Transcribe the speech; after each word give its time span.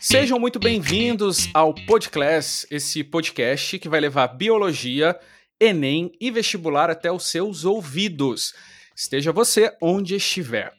Sejam 0.00 0.38
muito 0.38 0.60
bem-vindos 0.60 1.48
ao 1.52 1.74
Podclass, 1.74 2.64
esse 2.70 3.02
podcast 3.02 3.76
que 3.80 3.88
vai 3.88 3.98
levar 3.98 4.28
biologia, 4.28 5.18
Enem 5.58 6.12
e 6.20 6.30
vestibular 6.30 6.88
até 6.90 7.10
os 7.10 7.28
seus 7.28 7.64
ouvidos. 7.64 8.54
Esteja 8.94 9.32
você 9.32 9.76
onde 9.82 10.14
estiver. 10.14 10.72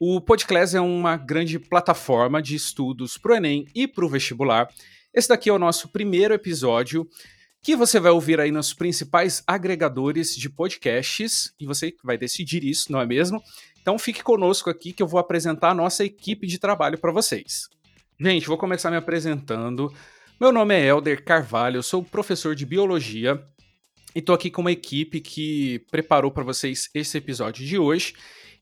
O 0.00 0.20
Podclass 0.20 0.74
é 0.74 0.80
uma 0.80 1.16
grande 1.16 1.60
plataforma 1.60 2.42
de 2.42 2.56
estudos 2.56 3.16
para 3.16 3.34
o 3.34 3.36
Enem 3.36 3.66
e 3.72 3.86
para 3.86 4.04
o 4.04 4.08
vestibular. 4.08 4.68
Esse 5.14 5.28
daqui 5.28 5.48
é 5.48 5.52
o 5.52 5.60
nosso 5.60 5.92
primeiro 5.92 6.34
episódio 6.34 7.08
que 7.62 7.76
você 7.76 8.00
vai 8.00 8.10
ouvir 8.10 8.40
aí 8.40 8.50
nos 8.50 8.72
principais 8.72 9.42
agregadores 9.46 10.34
de 10.34 10.48
podcasts 10.48 11.52
e 11.60 11.66
você 11.66 11.94
vai 12.02 12.16
decidir 12.16 12.64
isso, 12.64 12.90
não 12.90 13.00
é 13.00 13.06
mesmo? 13.06 13.42
Então 13.82 13.98
fique 13.98 14.22
conosco 14.22 14.70
aqui 14.70 14.92
que 14.92 15.02
eu 15.02 15.06
vou 15.06 15.20
apresentar 15.20 15.70
a 15.70 15.74
nossa 15.74 16.04
equipe 16.04 16.46
de 16.46 16.58
trabalho 16.58 16.98
para 16.98 17.12
vocês. 17.12 17.68
Gente, 18.18 18.46
vou 18.46 18.58
começar 18.58 18.90
me 18.90 18.96
apresentando. 18.96 19.92
Meu 20.40 20.52
nome 20.52 20.74
é 20.74 20.86
Elder 20.86 21.22
Carvalho, 21.22 21.78
eu 21.78 21.82
sou 21.82 22.02
professor 22.02 22.54
de 22.54 22.64
biologia 22.64 23.42
e 24.14 24.20
estou 24.20 24.34
aqui 24.34 24.50
com 24.50 24.62
uma 24.62 24.72
equipe 24.72 25.20
que 25.20 25.80
preparou 25.90 26.30
para 26.30 26.42
vocês 26.42 26.88
esse 26.94 27.18
episódio 27.18 27.64
de 27.64 27.78
hoje. 27.78 28.14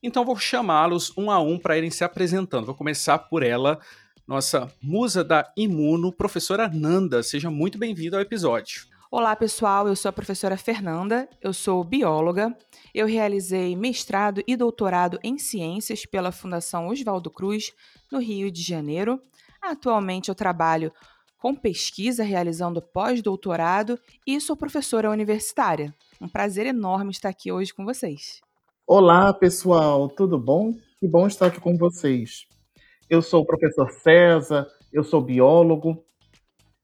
Então 0.03 0.25
vou 0.25 0.37
chamá-los 0.37 1.11
um 1.17 1.31
a 1.31 1.39
um 1.39 1.57
para 1.57 1.77
irem 1.77 1.89
se 1.89 2.03
apresentando. 2.03 2.65
Vou 2.65 2.75
começar 2.75 3.17
por 3.17 3.43
ela, 3.43 3.79
nossa 4.29 4.71
musa 4.79 5.23
da 5.23 5.51
Imuno, 5.57 6.13
professora 6.13 6.69
Nanda. 6.69 7.23
Seja 7.23 7.49
muito 7.49 7.79
bem-vindo 7.79 8.15
ao 8.15 8.21
episódio. 8.21 8.83
Olá, 9.09 9.35
pessoal. 9.35 9.87
Eu 9.87 9.95
sou 9.95 10.07
a 10.07 10.13
professora 10.13 10.55
Fernanda. 10.55 11.27
Eu 11.41 11.51
sou 11.51 11.83
bióloga. 11.83 12.55
Eu 12.93 13.07
realizei 13.07 13.75
mestrado 13.75 14.43
e 14.45 14.55
doutorado 14.55 15.17
em 15.23 15.39
ciências 15.39 16.05
pela 16.05 16.31
Fundação 16.31 16.89
Oswaldo 16.89 17.31
Cruz, 17.31 17.73
no 18.11 18.19
Rio 18.19 18.51
de 18.51 18.61
Janeiro. 18.61 19.19
Atualmente 19.59 20.29
eu 20.29 20.35
trabalho 20.35 20.93
com 21.39 21.55
pesquisa, 21.55 22.23
realizando 22.23 22.83
pós-doutorado 22.83 23.99
e 24.27 24.39
sou 24.39 24.55
professora 24.55 25.09
universitária. 25.09 25.91
Um 26.21 26.29
prazer 26.29 26.67
enorme 26.67 27.09
estar 27.09 27.29
aqui 27.29 27.51
hoje 27.51 27.73
com 27.73 27.83
vocês. 27.83 28.41
Olá, 28.85 29.33
pessoal, 29.33 30.07
tudo 30.07 30.37
bom? 30.37 30.75
Que 30.99 31.07
bom 31.07 31.25
estar 31.25 31.47
aqui 31.47 31.59
com 31.59 31.75
vocês. 31.75 32.47
Eu 33.09 33.21
sou 33.21 33.41
o 33.41 33.45
professor 33.45 33.91
César, 33.91 34.67
eu 34.93 35.03
sou 35.03 35.21
biólogo, 35.21 36.05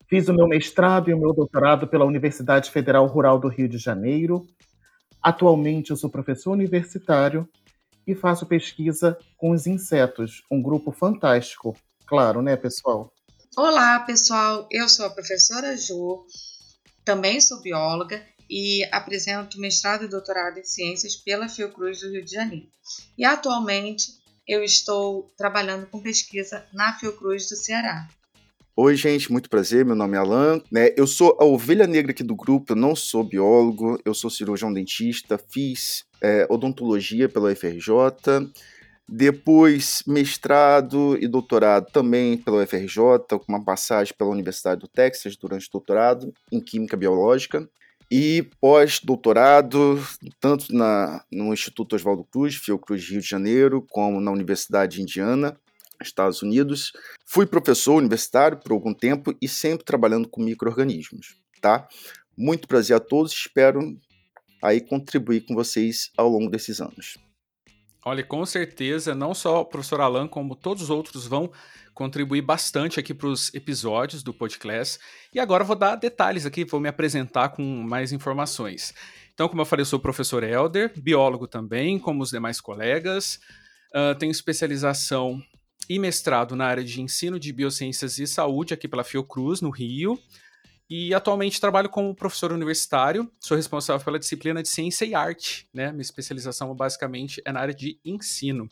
fiz 0.09 0.27
o 0.27 0.33
meu 0.33 0.47
mestrado 0.47 1.09
e 1.09 1.13
o 1.13 1.19
meu 1.19 1.33
doutorado 1.33 1.87
pela 1.87 2.05
Universidade 2.05 2.71
Federal 2.71 3.05
Rural 3.05 3.39
do 3.39 3.47
Rio 3.47 3.69
de 3.69 3.77
Janeiro. 3.77 4.45
Atualmente 5.21 5.91
eu 5.91 5.97
sou 5.97 6.09
professor 6.09 6.51
universitário 6.51 7.47
e 8.07 8.15
faço 8.15 8.45
pesquisa 8.45 9.17
com 9.37 9.51
os 9.51 9.67
insetos, 9.67 10.43
um 10.51 10.61
grupo 10.61 10.91
fantástico 10.91 11.75
Claro, 12.05 12.41
né, 12.41 12.55
pessoal? 12.55 13.11
Olá, 13.57 13.99
pessoal. 14.01 14.67
Eu 14.71 14.87
sou 14.87 15.07
a 15.07 15.09
professora 15.09 15.75
Jo, 15.75 16.25
também 17.03 17.41
sou 17.41 17.61
bióloga 17.61 18.23
e 18.47 18.83
apresento 18.91 19.59
mestrado 19.59 20.05
e 20.05 20.07
doutorado 20.07 20.59
em 20.59 20.63
ciências 20.63 21.15
pela 21.15 21.49
Fiocruz 21.49 22.01
do 22.01 22.11
Rio 22.11 22.23
de 22.23 22.31
Janeiro. 22.31 22.67
E 23.17 23.25
atualmente 23.25 24.11
eu 24.47 24.63
estou 24.63 25.31
trabalhando 25.37 25.87
com 25.87 26.01
pesquisa 26.01 26.65
na 26.73 26.93
Fiocruz 26.93 27.47
do 27.49 27.55
Ceará. 27.55 28.07
Oi, 28.77 28.95
gente, 28.95 29.31
muito 29.31 29.49
prazer. 29.49 29.85
Meu 29.85 29.95
nome 29.95 30.17
é 30.17 30.19
Alan. 30.19 30.61
Né? 30.69 30.89
Eu 30.97 31.07
sou 31.07 31.37
a 31.39 31.45
ovelha 31.45 31.87
negra 31.87 32.11
aqui 32.11 32.23
do 32.23 32.35
grupo. 32.35 32.73
Eu 32.73 32.75
não 32.75 32.95
sou 32.95 33.23
biólogo, 33.23 33.97
eu 34.03 34.13
sou 34.13 34.29
cirurgião 34.29 34.73
dentista, 34.73 35.37
fiz 35.37 36.03
é, 36.21 36.45
odontologia 36.49 37.29
pela 37.29 37.51
UFRJ. 37.51 38.51
Depois, 39.07 40.03
mestrado 40.05 41.17
e 41.21 41.27
doutorado 41.27 41.91
também 41.91 42.37
pela 42.37 42.63
UFRJ, 42.63 42.99
com 43.29 43.45
uma 43.47 43.63
passagem 43.63 44.13
pela 44.17 44.31
Universidade 44.31 44.81
do 44.81 44.87
Texas 44.87 45.37
durante 45.37 45.67
o 45.67 45.71
doutorado 45.71 46.33
em 46.51 46.59
Química 46.59 46.97
Biológica. 46.97 47.69
E 48.09 48.43
pós-doutorado, 48.61 49.99
tanto 50.39 50.73
na, 50.73 51.23
no 51.31 51.53
Instituto 51.53 51.95
Oswaldo 51.95 52.23
Cruz, 52.23 52.55
Fiocruz 52.55 53.09
Rio 53.09 53.21
de 53.21 53.27
Janeiro, 53.27 53.85
como 53.89 54.21
na 54.21 54.31
Universidade 54.31 54.97
de 54.97 55.01
Indiana, 55.01 55.59
Estados 56.01 56.41
Unidos. 56.41 56.91
Fui 57.25 57.45
professor 57.45 57.95
universitário 57.95 58.57
por 58.57 58.71
algum 58.71 58.93
tempo 58.93 59.35
e 59.41 59.47
sempre 59.47 59.85
trabalhando 59.85 60.27
com 60.27 60.41
micro-organismos, 60.41 61.35
tá? 61.61 61.87
Muito 62.37 62.67
prazer 62.67 62.97
a 62.97 62.99
todos, 62.99 63.31
espero 63.31 63.97
aí 64.61 64.81
contribuir 64.81 65.41
com 65.41 65.55
vocês 65.55 66.11
ao 66.17 66.29
longo 66.29 66.49
desses 66.49 66.81
anos. 66.81 67.17
Olha, 68.07 68.23
com 68.23 68.45
certeza, 68.45 69.15
não 69.15 69.33
só 69.33 69.61
o 69.61 69.65
professor 69.65 69.99
Alan, 69.99 70.27
como 70.27 70.55
todos 70.55 70.83
os 70.83 70.89
outros 70.91 71.25
vão 71.25 71.51
contribuir 71.91 72.43
bastante 72.43 72.99
aqui 72.99 73.15
para 73.15 73.25
os 73.25 73.51
episódios 73.51 74.21
do 74.21 74.31
podcast. 74.31 74.99
E 75.33 75.39
agora 75.39 75.63
vou 75.63 75.75
dar 75.75 75.95
detalhes 75.95 76.45
aqui, 76.45 76.63
vou 76.63 76.79
me 76.79 76.87
apresentar 76.87 77.49
com 77.49 77.63
mais 77.63 78.11
informações. 78.11 78.93
Então, 79.33 79.49
como 79.49 79.59
eu 79.59 79.65
falei, 79.65 79.81
eu 79.81 79.87
sou 79.87 79.97
o 79.97 80.01
professor 80.01 80.43
Helder, 80.43 80.93
biólogo 80.95 81.47
também, 81.47 81.97
como 81.97 82.21
os 82.21 82.29
demais 82.29 82.61
colegas. 82.61 83.39
Uh, 83.91 84.13
tenho 84.19 84.31
especialização 84.31 85.41
e 85.89 85.97
mestrado 85.97 86.55
na 86.55 86.67
área 86.67 86.83
de 86.83 87.01
ensino 87.01 87.39
de 87.39 87.51
biociências 87.51 88.19
e 88.19 88.27
saúde 88.27 88.71
aqui 88.71 88.87
pela 88.87 89.03
Fiocruz, 89.03 89.61
no 89.61 89.71
Rio 89.71 90.19
e 90.89 91.13
atualmente 91.13 91.59
trabalho 91.59 91.89
como 91.89 92.13
professor 92.15 92.51
universitário, 92.51 93.31
sou 93.39 93.57
responsável 93.57 94.03
pela 94.03 94.19
disciplina 94.19 94.61
de 94.61 94.69
ciência 94.69 95.05
e 95.05 95.15
arte, 95.15 95.67
né? 95.73 95.91
Minha 95.91 96.01
especialização 96.01 96.73
basicamente 96.75 97.41
é 97.43 97.51
na 97.51 97.59
área 97.59 97.73
de 97.73 97.99
ensino. 98.05 98.69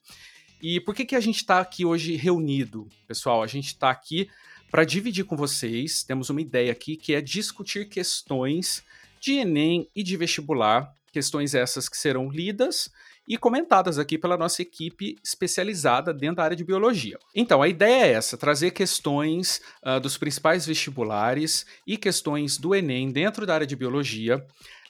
E 0.61 0.79
por 0.79 0.95
que, 0.95 1.05
que 1.05 1.15
a 1.15 1.19
gente 1.19 1.37
está 1.37 1.59
aqui 1.59 1.83
hoje 1.83 2.15
reunido, 2.15 2.87
pessoal? 3.07 3.41
A 3.41 3.47
gente 3.47 3.67
está 3.67 3.89
aqui 3.89 4.29
para 4.69 4.85
dividir 4.85 5.25
com 5.25 5.35
vocês, 5.35 6.03
temos 6.03 6.29
uma 6.29 6.41
ideia 6.41 6.71
aqui 6.71 6.95
que 6.95 7.13
é 7.13 7.21
discutir 7.21 7.89
questões 7.89 8.83
de 9.19 9.33
Enem 9.33 9.89
e 9.95 10.01
de 10.03 10.15
vestibular, 10.15 10.93
questões 11.11 11.53
essas 11.53 11.89
que 11.89 11.97
serão 11.97 12.29
lidas 12.29 12.89
e 13.27 13.37
comentadas 13.37 13.97
aqui 13.97 14.17
pela 14.17 14.37
nossa 14.37 14.61
equipe 14.61 15.17
especializada 15.23 16.13
dentro 16.13 16.37
da 16.37 16.43
área 16.43 16.57
de 16.57 16.63
biologia. 16.63 17.17
Então, 17.33 17.61
a 17.61 17.67
ideia 17.67 18.05
é 18.05 18.11
essa: 18.13 18.37
trazer 18.37 18.71
questões 18.71 19.61
uh, 19.85 19.99
dos 19.99 20.17
principais 20.17 20.65
vestibulares 20.65 21.65
e 21.87 21.97
questões 21.97 22.57
do 22.57 22.75
Enem 22.75 23.11
dentro 23.11 23.45
da 23.45 23.53
área 23.53 23.67
de 23.67 23.75
biologia, 23.75 24.45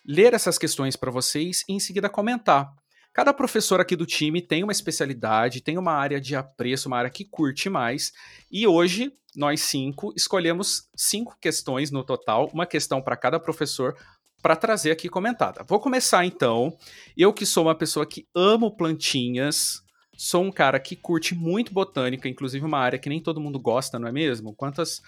ler 0.05 0.33
essas 0.33 0.57
questões 0.57 0.95
para 0.95 1.11
vocês 1.11 1.63
e 1.67 1.73
em 1.73 1.79
seguida 1.79 2.09
comentar. 2.09 2.73
Cada 3.13 3.31
professor 3.31 3.79
aqui 3.79 3.95
do 3.95 4.07
time 4.07 4.41
tem 4.41 4.63
uma 4.63 4.71
especialidade, 4.71 5.61
tem 5.61 5.77
uma 5.77 5.93
área 5.93 6.19
de 6.19 6.35
apreço, 6.35 6.87
uma 6.87 6.97
área 6.97 7.11
que 7.11 7.23
curte 7.23 7.69
mais. 7.69 8.11
E 8.51 8.65
hoje, 8.65 9.13
nós 9.35 9.61
cinco 9.61 10.11
escolhemos 10.15 10.89
cinco 10.95 11.37
questões 11.39 11.91
no 11.91 12.03
total, 12.03 12.49
uma 12.53 12.65
questão 12.65 13.01
para 13.01 13.15
cada 13.15 13.39
professor, 13.39 13.95
para 14.43 14.57
trazer 14.57 14.91
aqui 14.91 15.07
comentada. 15.07 15.63
Vou 15.63 15.79
começar 15.79 16.25
então. 16.25 16.77
Eu 17.15 17.31
que 17.31 17.45
sou 17.45 17.63
uma 17.63 17.73
pessoa 17.73 18.05
que 18.05 18.27
amo 18.35 18.75
plantinhas, 18.75 19.81
sou 20.17 20.43
um 20.43 20.51
cara 20.51 20.77
que 20.81 20.97
curte 20.97 21.33
muito 21.33 21.73
botânica, 21.73 22.27
inclusive 22.27 22.65
uma 22.65 22.77
área 22.77 22.99
que 22.99 23.07
nem 23.07 23.21
todo 23.21 23.39
mundo 23.39 23.57
gosta, 23.57 23.97
não 23.97 24.07
é 24.07 24.11
mesmo? 24.11 24.53
Quantas 24.53 25.01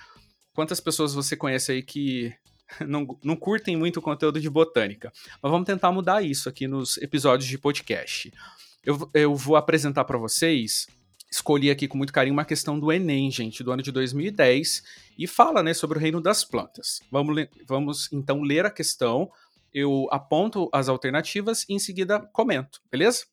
quantas 0.54 0.80
pessoas 0.80 1.14
você 1.14 1.36
conhece 1.36 1.74
aí 1.74 1.84
que 1.84 2.34
não, 2.88 3.06
não 3.22 3.36
curtem 3.36 3.76
muito 3.76 3.98
o 3.98 4.02
conteúdo 4.02 4.40
de 4.40 4.50
botânica? 4.50 5.12
Mas 5.44 5.52
vamos 5.52 5.66
tentar 5.66 5.92
mudar 5.92 6.22
isso 6.24 6.48
aqui 6.48 6.66
nos 6.66 6.98
episódios 7.00 7.50
de 7.50 7.58
podcast. 7.58 8.32
Eu, 8.86 9.12
eu 9.14 9.36
vou 9.36 9.58
apresentar 9.58 10.06
para 10.06 10.18
vocês 10.18 10.88
escolhi 11.36 11.70
aqui 11.70 11.88
com 11.88 11.98
muito 11.98 12.14
carinho 12.14 12.34
uma 12.34 12.46
questão 12.46 12.80
do 12.80 12.92
Enem, 12.92 13.30
gente, 13.30 13.64
do 13.64 13.72
ano 13.72 13.84
de 13.84 13.92
2010, 13.92 14.84
e 15.18 15.28
fala 15.28 15.62
né, 15.62 15.74
sobre 15.74 15.98
o 15.98 16.02
reino 16.02 16.22
das 16.22 16.44
plantas. 16.44 17.00
Vamos, 17.12 17.48
vamos 17.68 18.12
então 18.12 18.42
ler 18.42 18.66
a 18.66 18.72
questão, 18.72 19.30
eu 19.74 20.08
aponto 20.12 20.70
as 20.72 20.88
alternativas 20.88 21.66
e 21.68 21.74
em 21.74 21.80
seguida 21.80 22.20
comento, 22.32 22.82
beleza? 22.90 23.26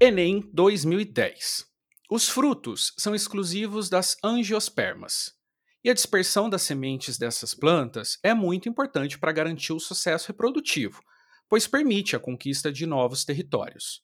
Enem 0.00 0.48
2010. 0.52 1.66
Os 2.10 2.28
frutos 2.28 2.92
são 2.98 3.14
exclusivos 3.14 3.88
das 3.88 4.16
angiospermas. 4.24 5.32
E 5.84 5.88
a 5.88 5.94
dispersão 5.94 6.50
das 6.50 6.62
sementes 6.62 7.16
dessas 7.16 7.54
plantas 7.54 8.18
é 8.22 8.34
muito 8.34 8.68
importante 8.68 9.18
para 9.18 9.32
garantir 9.32 9.72
o 9.72 9.80
sucesso 9.80 10.28
reprodutivo, 10.28 11.00
pois 11.48 11.66
permite 11.66 12.16
a 12.16 12.18
conquista 12.18 12.72
de 12.72 12.84
novos 12.84 13.24
territórios. 13.24 14.02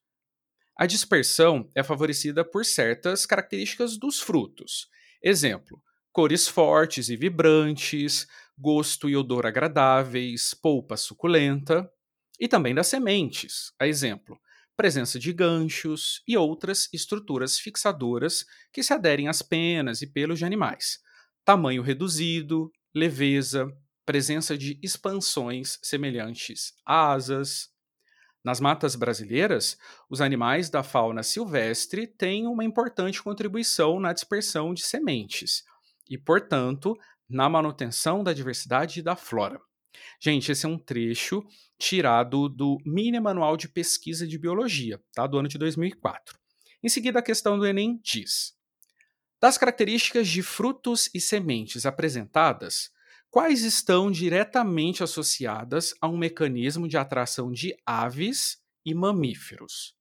A 0.76 0.86
dispersão 0.86 1.70
é 1.74 1.82
favorecida 1.82 2.44
por 2.44 2.64
certas 2.64 3.24
características 3.24 3.96
dos 3.96 4.20
frutos. 4.20 4.88
Exemplo: 5.22 5.82
cores 6.12 6.46
fortes 6.46 7.08
e 7.08 7.16
vibrantes, 7.16 8.26
gosto 8.58 9.08
e 9.08 9.16
odor 9.16 9.46
agradáveis, 9.46 10.52
polpa 10.54 10.96
suculenta, 10.96 11.90
e 12.38 12.46
também 12.46 12.74
das 12.74 12.88
sementes. 12.88 13.72
A 13.78 13.86
exemplo: 13.86 14.38
presença 14.76 15.18
de 15.18 15.32
ganchos 15.32 16.22
e 16.28 16.36
outras 16.36 16.88
estruturas 16.92 17.58
fixadoras 17.58 18.44
que 18.70 18.82
se 18.82 18.92
aderem 18.92 19.28
às 19.28 19.40
penas 19.40 20.02
e 20.02 20.06
pelos 20.06 20.38
de 20.38 20.44
animais, 20.44 20.98
tamanho 21.44 21.82
reduzido, 21.82 22.70
leveza, 22.94 23.66
presença 24.04 24.56
de 24.58 24.78
expansões 24.82 25.78
semelhantes 25.82 26.74
a 26.84 27.12
asas. 27.12 27.70
Nas 28.46 28.60
matas 28.60 28.94
brasileiras, 28.94 29.76
os 30.08 30.20
animais 30.20 30.70
da 30.70 30.84
fauna 30.84 31.24
silvestre 31.24 32.06
têm 32.06 32.46
uma 32.46 32.64
importante 32.64 33.20
contribuição 33.20 33.98
na 33.98 34.12
dispersão 34.12 34.72
de 34.72 34.84
sementes 34.84 35.64
e, 36.08 36.16
portanto, 36.16 36.96
na 37.28 37.48
manutenção 37.48 38.22
da 38.22 38.32
diversidade 38.32 39.02
da 39.02 39.16
flora. 39.16 39.60
Gente, 40.20 40.52
esse 40.52 40.64
é 40.64 40.68
um 40.68 40.78
trecho 40.78 41.44
tirado 41.76 42.48
do 42.48 42.78
Mini 42.86 43.18
Manual 43.18 43.56
de 43.56 43.68
Pesquisa 43.68 44.24
de 44.24 44.38
Biologia, 44.38 45.02
tá? 45.12 45.26
do 45.26 45.38
ano 45.38 45.48
de 45.48 45.58
2004. 45.58 46.38
Em 46.84 46.88
seguida, 46.88 47.18
a 47.18 47.22
questão 47.22 47.58
do 47.58 47.66
Enem 47.66 47.98
diz: 48.00 48.54
Das 49.40 49.58
características 49.58 50.28
de 50.28 50.40
frutos 50.40 51.10
e 51.12 51.20
sementes 51.20 51.84
apresentadas, 51.84 52.92
quais 53.36 53.64
estão 53.64 54.10
diretamente 54.10 55.02
associadas 55.02 55.94
a 56.00 56.08
um 56.08 56.16
mecanismo 56.16 56.88
de 56.88 56.96
atração 56.96 57.52
de 57.52 57.76
aves 57.84 58.64
e 58.82 58.94
mamíferos? 58.94 59.94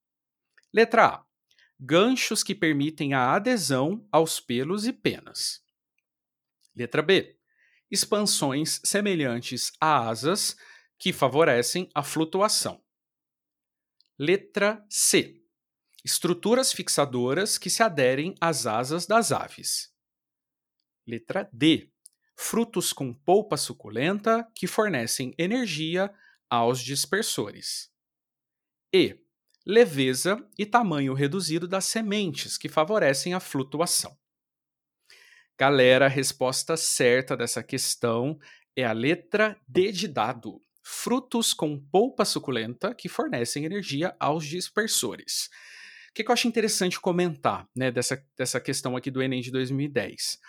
Letra 0.73 1.05
A. 1.07 1.25
Ganchos 1.77 2.41
que 2.41 2.55
permitem 2.55 3.13
a 3.13 3.33
adesão 3.33 4.07
aos 4.09 4.39
pelos 4.39 4.87
e 4.87 4.93
penas. 4.93 5.61
Letra 6.73 7.01
B. 7.01 7.37
Expansões 7.91 8.79
semelhantes 8.85 9.73
a 9.81 10.07
asas 10.07 10.55
que 10.97 11.11
favorecem 11.11 11.89
a 11.93 12.01
flutuação. 12.01 12.81
Letra 14.17 14.81
C. 14.89 15.43
Estruturas 16.05 16.71
fixadoras 16.71 17.57
que 17.57 17.69
se 17.69 17.83
aderem 17.83 18.33
às 18.39 18.65
asas 18.65 19.05
das 19.05 19.33
aves. 19.33 19.93
Letra 21.05 21.49
D. 21.51 21.93
Frutos 22.35 22.91
com 22.91 23.13
polpa 23.13 23.55
suculenta 23.57 24.47
que 24.53 24.67
fornecem 24.67 25.33
energia 25.37 26.13
aos 26.49 26.79
dispersores. 26.81 27.89
E. 28.93 29.19
Leveza 29.65 30.45
e 30.59 30.65
tamanho 30.65 31.13
reduzido 31.13 31.67
das 31.67 31.85
sementes 31.85 32.57
que 32.57 32.69
favorecem 32.69 33.33
a 33.33 33.39
flutuação. 33.39 34.15
Galera, 35.57 36.05
a 36.05 36.09
resposta 36.09 36.77
certa 36.77 37.35
dessa 37.35 37.63
questão 37.63 38.38
é 38.75 38.83
a 38.83 38.91
letra 38.91 39.57
D 39.67 39.91
de 39.91 40.07
dado. 40.07 40.61
Frutos 40.83 41.53
com 41.53 41.79
polpa 41.79 42.25
suculenta 42.25 42.93
que 42.93 43.09
fornecem 43.09 43.65
energia 43.65 44.15
aos 44.19 44.45
dispersores. 44.45 45.49
O 46.09 46.13
que, 46.13 46.23
que 46.23 46.29
eu 46.29 46.33
acho 46.33 46.47
interessante 46.47 46.99
comentar 46.99 47.67
né, 47.75 47.89
dessa, 47.89 48.23
dessa 48.38 48.59
questão 48.59 48.95
aqui 48.95 49.09
do 49.09 49.23
Enem 49.23 49.41
de 49.41 49.49
2010? 49.49 50.39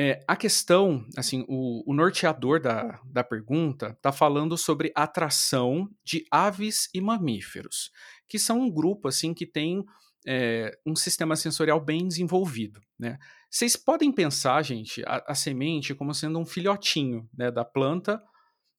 É, 0.00 0.22
a 0.28 0.36
questão, 0.36 1.04
assim, 1.16 1.44
o, 1.48 1.82
o 1.90 1.92
norteador 1.92 2.60
da, 2.60 3.00
da 3.04 3.24
pergunta 3.24 3.88
está 3.88 4.12
falando 4.12 4.56
sobre 4.56 4.92
atração 4.94 5.90
de 6.04 6.24
aves 6.30 6.88
e 6.94 7.00
mamíferos, 7.00 7.90
que 8.28 8.38
são 8.38 8.60
um 8.60 8.70
grupo 8.70 9.08
assim 9.08 9.34
que 9.34 9.44
tem 9.44 9.84
é, 10.24 10.78
um 10.86 10.94
sistema 10.94 11.34
sensorial 11.34 11.80
bem 11.80 12.06
desenvolvido. 12.06 12.80
Né? 12.96 13.18
Vocês 13.50 13.74
podem 13.74 14.12
pensar, 14.12 14.62
gente, 14.62 15.02
a, 15.04 15.24
a, 15.26 15.34
semente 15.34 15.92
como 15.96 16.14
sendo 16.14 16.38
um 16.38 16.46
filhotinho 16.46 17.28
né, 17.36 17.50
da 17.50 17.64
planta 17.64 18.22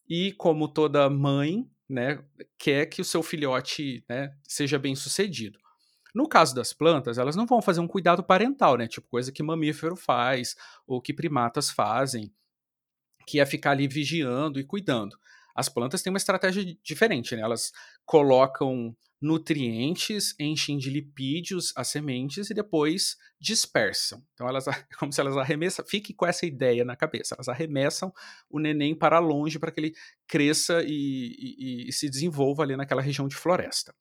e 0.07 0.31
como 0.38 0.69
toda 0.69 1.10
mãe 1.10 1.69
né, 1.89 2.24
quer 2.57 2.86
que 2.86 3.01
o 3.01 3.06
seu 3.06 3.21
filhote 3.21 4.06
né, 4.07 4.31
seja 4.48 4.80
bem 4.80 4.95
sucedido. 4.95 5.60
No 6.13 6.27
caso 6.27 6.56
das 6.56 6.73
plantas, 6.73 7.17
elas 7.17 7.35
não 7.35 7.45
vão 7.45 7.61
fazer 7.61 7.79
um 7.79 7.88
cuidado 7.88 8.23
parental, 8.23 8.77
né? 8.77 8.88
Tipo 8.88 9.07
coisa 9.07 9.31
que 9.31 9.44
mamífero 9.44 9.95
faz 9.95 10.56
ou 10.88 11.01
que 11.01 11.13
primatas 11.13 11.69
fazem, 11.69 12.33
que 13.27 13.39
é 13.39 13.45
ficar 13.45 13.71
ali 13.71 13.88
vigiando 13.88 14.59
e 14.59 14.63
cuidando. 14.63 15.17
As 15.56 15.69
plantas 15.69 16.01
têm 16.01 16.11
uma 16.11 16.17
estratégia 16.17 16.63
diferente, 16.83 17.35
né? 17.35 17.41
Elas 17.41 17.71
colocam 18.06 18.95
nutrientes, 19.21 20.33
enchem 20.39 20.77
de 20.77 20.89
lipídios 20.89 21.73
as 21.75 21.89
sementes 21.89 22.50
e 22.50 22.53
depois 22.53 23.17
dispersam. 23.39 24.23
Então 24.33 24.47
elas 24.47 24.65
como 24.97 25.11
se 25.11 25.19
elas 25.19 25.35
arremessam, 25.38 25.85
fique 25.85 26.13
com 26.13 26.25
essa 26.25 26.45
ideia 26.45 26.85
na 26.85 26.95
cabeça, 26.95 27.35
elas 27.35 27.50
arremessam 27.50 28.13
o 28.50 28.59
neném 28.59 28.95
para 28.95 29.19
longe 29.19 29.59
para 29.59 29.71
que 29.71 29.79
ele 29.79 29.94
cresça 30.27 30.81
e, 30.85 31.35
e, 31.38 31.89
e 31.89 31.91
se 31.91 32.09
desenvolva 32.09 32.63
ali 32.63 32.75
naquela 32.75 33.01
região 33.01 33.27
de 33.27 33.35
floresta. 33.35 33.94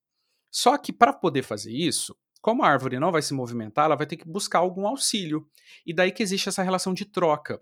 Só 0.50 0.76
que 0.78 0.92
para 0.92 1.12
poder 1.12 1.42
fazer 1.42 1.72
isso, 1.72 2.16
como 2.40 2.62
a 2.62 2.68
árvore 2.68 2.98
não 2.98 3.12
vai 3.12 3.22
se 3.22 3.34
movimentar, 3.34 3.86
ela 3.86 3.96
vai 3.96 4.06
ter 4.06 4.16
que 4.16 4.28
buscar 4.28 4.60
algum 4.60 4.86
auxílio. 4.86 5.46
E 5.84 5.92
daí 5.92 6.12
que 6.12 6.22
existe 6.22 6.48
essa 6.48 6.62
relação 6.62 6.94
de 6.94 7.04
troca. 7.04 7.60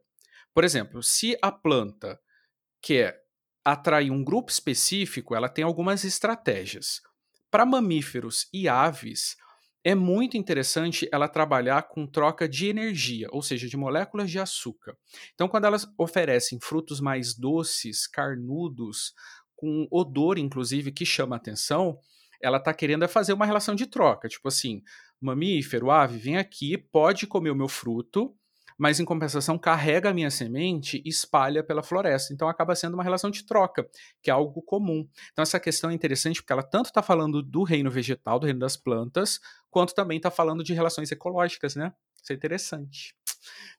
Por 0.55 0.65
exemplo, 0.65 1.03
se 1.03 1.37
a 1.43 1.51
planta 1.51 2.21
quer 2.81 3.21
atrair 3.65 4.11
um 4.11 4.23
grupo 4.23 4.51
específico, 4.51 5.35
ela 5.35 5.49
tem 5.49 5.65
algumas 5.65 6.05
estratégias. 6.05 7.01
Para 7.51 7.67
mamíferos 7.67 8.49
e 8.53 8.69
aves, 8.69 9.37
é 9.83 9.95
muito 9.95 10.37
interessante 10.37 11.09
ela 11.13 11.29
trabalhar 11.29 11.83
com 11.85 12.07
troca 12.07 12.49
de 12.49 12.67
energia, 12.67 13.29
ou 13.31 13.41
seja, 13.41 13.69
de 13.69 13.77
moléculas 13.77 14.31
de 14.31 14.39
açúcar. 14.39 14.97
Então, 15.35 15.49
quando 15.49 15.65
elas 15.65 15.87
oferecem 15.97 16.59
frutos 16.61 17.01
mais 17.01 17.37
doces, 17.37 18.07
carnudos, 18.07 19.15
com 19.55 19.87
odor, 19.91 20.39
inclusive, 20.39 20.93
que 20.93 21.07
chama 21.07 21.37
atenção, 21.37 21.99
ela 22.41 22.59
está 22.59 22.73
querendo 22.73 23.05
é 23.05 23.09
fazer 23.09 23.33
uma 23.33 23.47
relação 23.47 23.75
de 23.75 23.87
troca. 23.87 24.29
Tipo 24.29 24.49
assim, 24.49 24.83
mamífero, 25.21 25.91
ave, 25.91 26.19
vem 26.19 26.37
aqui, 26.37 26.77
pode 26.77 27.27
comer 27.27 27.51
o 27.51 27.57
meu 27.57 27.69
fruto, 27.69 28.35
mas 28.79 29.01
em 29.01 29.05
compensação 29.05 29.59
carrega 29.59 30.11
a 30.11 30.15
minha 30.15 30.31
semente 30.31 31.03
e 31.05 31.09
espalha 31.09 31.65
pela 31.65 31.83
floresta. 31.83 32.33
Então 32.33 32.49
acaba 32.49 32.75
sendo 32.75 32.95
uma 32.95 33.03
relação 33.03 33.31
de 33.31 33.45
troca, 33.45 33.89
que 34.23 34.31
é 34.31 34.33
algo 34.33 34.61
comum. 34.63 35.09
Então 35.33 35.43
essa 35.43 35.59
questão 35.59 35.91
é 35.91 35.95
interessante 35.95 36.43
porque 36.43 36.53
ela 36.53 36.63
tanto 36.63 36.87
está 36.87 37.03
falando 37.03 37.43
do 37.43 37.63
reino 37.63 37.91
vegetal, 37.91 38.39
do 38.39 38.45
reino 38.45 38.61
das 38.61 38.77
plantas, 38.77 39.41
quanto 39.71 39.95
também 39.95 40.19
está 40.19 40.31
falando 40.31 40.63
de 40.63 40.75
relações 40.75 41.11
ecológicas, 41.11 41.75
né? 41.75 41.93
Isso 42.23 42.33
é 42.33 42.37
interessante. 42.37 43.15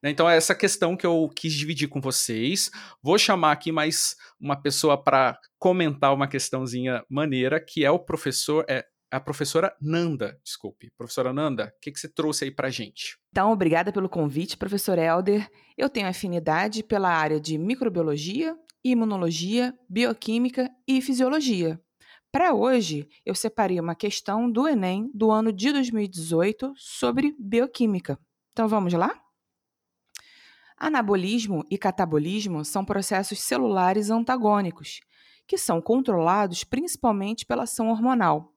Né, 0.02 0.10
então, 0.10 0.30
é 0.30 0.38
essa 0.38 0.56
questão 0.56 0.96
que 0.96 1.06
eu 1.06 1.30
quis 1.36 1.54
dividir 1.54 1.88
com 1.88 2.00
vocês. 2.02 2.70
Vou 3.02 3.18
chamar 3.18 3.52
aqui 3.52 3.72
mais 3.72 4.16
uma 4.40 4.56
pessoa 4.56 5.02
para 5.02 5.40
comentar 5.58 6.14
uma 6.14 6.28
questãozinha 6.28 7.04
maneira, 7.10 7.60
que 7.60 7.84
é 7.84 7.92
o 7.92 8.00
professor, 8.00 8.66
é, 8.70 8.86
a 9.12 9.20
professora 9.20 9.76
Nanda, 9.82 10.40
desculpe. 10.44 10.92
Professora 10.98 11.34
Nanda, 11.34 11.74
o 11.76 11.80
que, 11.82 11.92
que 11.92 12.00
você 12.00 12.08
trouxe 12.08 12.46
aí 12.46 12.52
para 12.52 12.70
gente? 12.70 13.18
Então, 13.32 13.52
obrigada 13.52 13.92
pelo 13.92 14.10
convite, 14.10 14.58
professor 14.58 14.98
Helder. 14.98 15.50
Eu 15.78 15.90
tenho 15.90 16.08
afinidade 16.08 16.84
pela 16.84 17.10
área 17.10 17.40
de 17.40 17.58
microbiologia, 17.58 18.56
imunologia, 18.84 19.74
bioquímica 19.90 20.70
e 20.88 21.02
fisiologia. 21.02 21.80
Para 22.32 22.54
hoje, 22.54 23.08
eu 23.26 23.34
separei 23.34 23.80
uma 23.80 23.96
questão 23.96 24.52
do 24.52 24.68
Enem 24.68 25.10
do 25.14 25.32
ano 25.32 25.52
de 25.52 25.72
2018 25.72 26.74
sobre 26.76 27.36
bioquímica. 27.40 28.20
Então, 28.52 28.68
vamos 28.68 28.94
lá? 28.94 29.14
Anabolismo 30.78 31.66
e 31.72 31.78
catabolismo 31.78 32.64
são 32.64 32.86
processos 32.86 33.40
celulares 33.40 34.12
antagônicos, 34.12 35.00
que 35.48 35.58
são 35.58 35.82
controlados 35.82 36.64
principalmente 36.64 37.48
pela 37.48 37.64
ação 37.64 37.90
hormonal. 37.90 38.54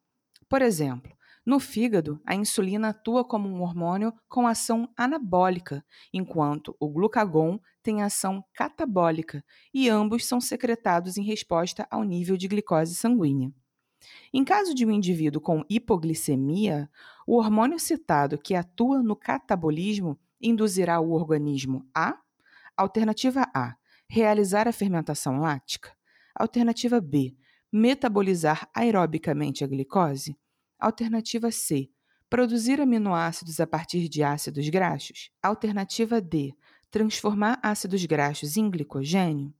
Por 0.47 0.61
exemplo, 0.61 1.11
no 1.47 1.59
fígado, 1.59 2.21
a 2.27 2.35
insulina 2.35 2.91
atua 2.91 3.25
como 3.25 3.49
um 3.49 3.63
hormônio 3.63 4.13
com 4.29 4.47
ação 4.47 4.87
anabólica, 4.95 5.83
enquanto 6.13 6.77
o 6.79 6.91
glucagon 6.91 7.59
tem 7.83 8.03
ação 8.03 8.45
catabólica, 8.53 9.43
e 9.73 9.89
ambos 9.89 10.27
são 10.27 10.41
secretados 10.41 11.17
em 11.17 11.23
resposta 11.23 11.87
ao 11.91 12.05
nível 12.05 12.37
de 12.37 12.47
glicose 12.47 12.95
sanguínea. 12.95 13.51
Em 14.33 14.45
caso 14.45 14.75
de 14.75 14.85
um 14.85 14.91
indivíduo 14.91 15.41
com 15.41 15.65
hipoglicemia, 15.71 16.91
o 17.27 17.37
hormônio 17.37 17.79
citado 17.79 18.37
que 18.39 18.55
atua 18.55 19.03
no 19.03 19.17
catabolismo 19.17 20.19
induzirá 20.41 21.01
o 21.01 21.13
organismo 21.13 21.87
a 21.95 22.19
Alternativa 22.77 23.47
A, 23.55 23.77
realizar 24.09 24.67
a 24.67 24.73
fermentação 24.73 25.39
láctica. 25.39 25.95
Alternativa 26.35 26.99
B, 26.99 27.37
metabolizar 27.71 28.69
aerobicamente 28.75 29.63
a 29.63 29.67
glicose? 29.67 30.35
Alternativa 30.79 31.51
C. 31.51 31.91
Produzir 32.31 32.81
aminoácidos 32.81 33.61
a 33.61 33.67
partir 33.67 34.09
de 34.09 34.23
ácidos 34.23 34.67
graxos? 34.71 35.31
Alternativa 35.43 36.21
D. 36.23 36.55
Transformar 36.91 37.61
ácidos 37.63 38.05
graxos 38.07 38.57
em 38.57 38.71
glicogênio? 38.71 39.53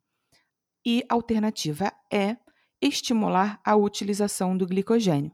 E 0.85 1.05
alternativa 1.09 1.93
E. 2.11 2.37
Estimular 2.81 3.61
a 3.63 3.77
utilização 3.77 4.57
do 4.57 4.67
glicogênio. 4.67 5.31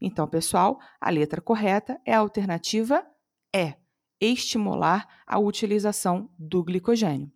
Então, 0.00 0.28
pessoal, 0.28 0.78
a 1.00 1.10
letra 1.10 1.40
correta 1.40 2.00
é 2.04 2.14
a 2.14 2.20
alternativa 2.20 3.04
E. 3.52 3.74
Estimular 4.20 5.06
a 5.26 5.38
utilização 5.38 6.30
do 6.38 6.62
glicogênio. 6.64 7.30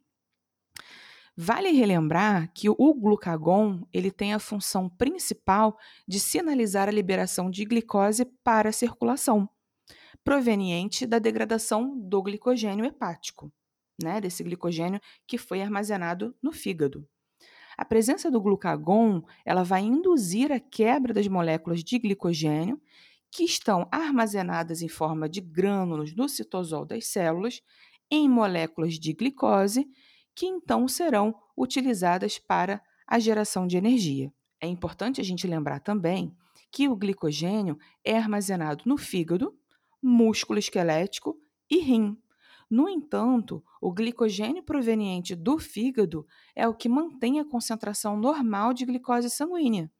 Vale 1.36 1.70
relembrar 1.70 2.52
que 2.52 2.68
o 2.68 2.94
glucagon 2.94 3.86
ele 3.92 4.10
tem 4.10 4.34
a 4.34 4.38
função 4.38 4.88
principal 4.88 5.78
de 6.06 6.20
sinalizar 6.20 6.88
a 6.88 6.92
liberação 6.92 7.50
de 7.50 7.64
glicose 7.64 8.24
para 8.44 8.68
a 8.68 8.72
circulação, 8.72 9.48
proveniente 10.24 11.06
da 11.06 11.18
degradação 11.18 11.98
do 11.98 12.22
glicogênio 12.22 12.84
hepático. 12.84 13.52
né, 14.02 14.20
desse 14.20 14.42
glicogênio 14.42 15.00
que 15.26 15.38
foi 15.38 15.62
armazenado 15.62 16.34
no 16.42 16.52
fígado. 16.52 17.06
A 17.76 17.84
presença 17.84 18.30
do 18.30 18.40
glucagon 18.40 19.22
ela 19.44 19.62
vai 19.62 19.82
induzir 19.82 20.52
a 20.52 20.60
quebra 20.60 21.14
das 21.14 21.28
moléculas 21.28 21.82
de 21.84 21.98
glicogênio 21.98 22.80
que 23.32 23.44
estão 23.44 23.88
armazenadas 23.90 24.82
em 24.82 24.88
forma 24.88 25.26
de 25.26 25.40
grânulos 25.40 26.14
no 26.14 26.28
citosol 26.28 26.84
das 26.84 27.06
células 27.06 27.62
em 28.10 28.28
moléculas 28.28 28.98
de 28.98 29.14
glicose, 29.14 29.88
que 30.34 30.44
então 30.44 30.86
serão 30.86 31.34
utilizadas 31.56 32.38
para 32.38 32.82
a 33.06 33.18
geração 33.18 33.66
de 33.66 33.78
energia. 33.78 34.30
É 34.60 34.66
importante 34.66 35.18
a 35.18 35.24
gente 35.24 35.46
lembrar 35.46 35.80
também 35.80 36.36
que 36.70 36.88
o 36.88 36.96
glicogênio 36.96 37.78
é 38.04 38.18
armazenado 38.18 38.84
no 38.84 38.98
fígado, 38.98 39.56
músculo 40.02 40.58
esquelético 40.58 41.36
e 41.70 41.78
rim. 41.78 42.18
No 42.68 42.86
entanto, 42.86 43.64
o 43.80 43.90
glicogênio 43.92 44.62
proveniente 44.62 45.34
do 45.34 45.58
fígado 45.58 46.26
é 46.54 46.68
o 46.68 46.74
que 46.74 46.88
mantém 46.88 47.40
a 47.40 47.44
concentração 47.44 48.14
normal 48.16 48.74
de 48.74 48.84
glicose 48.84 49.30
sanguínea, 49.30 49.90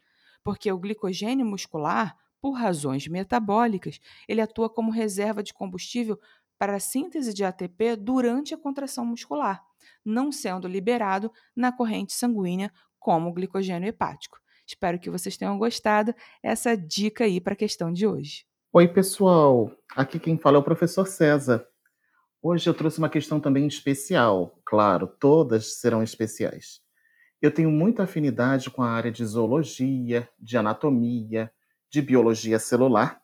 porque 0.45 0.71
o 0.71 0.79
glicogênio 0.79 1.47
muscular, 1.47 2.17
por 2.43 2.51
razões 2.51 3.07
metabólicas, 3.07 4.01
ele 4.29 4.41
atua 4.41 4.69
como 4.69 4.91
reserva 4.91 5.45
de 5.45 5.55
combustível 5.55 6.19
para 6.59 6.77
a 6.77 6.81
síntese 6.81 7.33
de 7.33 7.45
ATP 7.45 7.95
durante 7.97 8.53
a 8.53 8.59
contração 8.59 9.07
muscular, 9.07 9.65
não 10.05 10.33
sendo 10.33 10.67
liberado 10.67 11.33
na 11.55 11.71
corrente 11.71 12.13
sanguínea 12.13 12.73
como 12.99 13.31
o 13.31 13.33
glicogênio 13.33 13.89
hepático. 13.89 14.39
Espero 14.67 14.99
que 14.99 15.11
vocês 15.11 15.37
tenham 15.37 15.57
gostado 15.57 16.15
essa 16.43 16.77
dica 16.77 17.25
aí 17.25 17.41
para 17.41 17.53
a 17.53 17.57
questão 17.57 17.93
de 17.93 18.07
hoje. 18.07 18.45
Oi, 18.73 18.89
pessoal. 18.89 19.71
Aqui 19.95 20.19
quem 20.19 20.39
fala 20.39 20.57
é 20.57 20.61
o 20.61 20.65
professor 20.65 21.07
César. 21.07 21.67
Hoje 22.41 22.69
eu 22.69 22.75
trouxe 22.75 22.99
uma 22.99 23.09
questão 23.09 23.39
também 23.39 23.67
especial. 23.67 24.59
Claro, 24.65 25.07
todas 25.07 25.79
serão 25.79 26.03
especiais. 26.03 26.81
Eu 27.41 27.53
tenho 27.53 27.71
muita 27.71 28.05
afinidade 28.05 28.71
com 28.71 28.83
a 28.83 28.91
área 28.91 29.11
de 29.11 29.25
zoologia, 29.25 30.29
de 30.39 30.57
anatomia, 30.57 31.53
de 31.93 32.01
biologia 32.01 32.59
celular. 32.59 33.21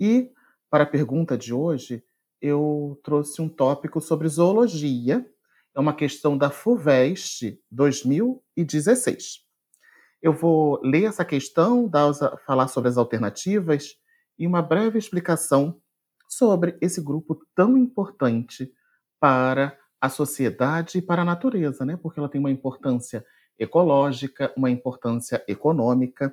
E, 0.00 0.30
para 0.70 0.84
a 0.84 0.86
pergunta 0.86 1.36
de 1.36 1.52
hoje, 1.52 2.04
eu 2.40 3.00
trouxe 3.02 3.42
um 3.42 3.48
tópico 3.48 4.00
sobre 4.00 4.28
zoologia. 4.28 5.26
É 5.74 5.80
uma 5.80 5.92
questão 5.92 6.38
da 6.38 6.48
FUVEST 6.48 7.60
2016. 7.70 9.44
Eu 10.22 10.32
vou 10.32 10.80
ler 10.82 11.04
essa 11.04 11.24
questão, 11.24 11.88
dar, 11.88 12.12
falar 12.46 12.68
sobre 12.68 12.88
as 12.88 12.96
alternativas 12.96 13.96
e 14.38 14.46
uma 14.46 14.62
breve 14.62 14.98
explicação 14.98 15.80
sobre 16.28 16.76
esse 16.80 17.00
grupo 17.00 17.40
tão 17.54 17.76
importante 17.76 18.72
para 19.18 19.76
a 20.00 20.08
sociedade 20.08 20.98
e 20.98 21.02
para 21.02 21.22
a 21.22 21.24
natureza, 21.24 21.84
né? 21.84 21.96
Porque 21.96 22.20
ela 22.20 22.28
tem 22.28 22.38
uma 22.38 22.50
importância 22.50 23.24
ecológica, 23.58 24.52
uma 24.56 24.70
importância 24.70 25.42
econômica. 25.48 26.32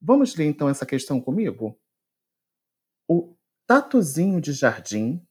Vamos 0.00 0.34
ler 0.34 0.46
então 0.46 0.68
essa 0.68 0.86
questão 0.86 1.20
comigo? 1.20 1.78
O 3.06 3.36
tatuzinho 3.66 4.40
de 4.40 4.52
jardim, 4.52 5.26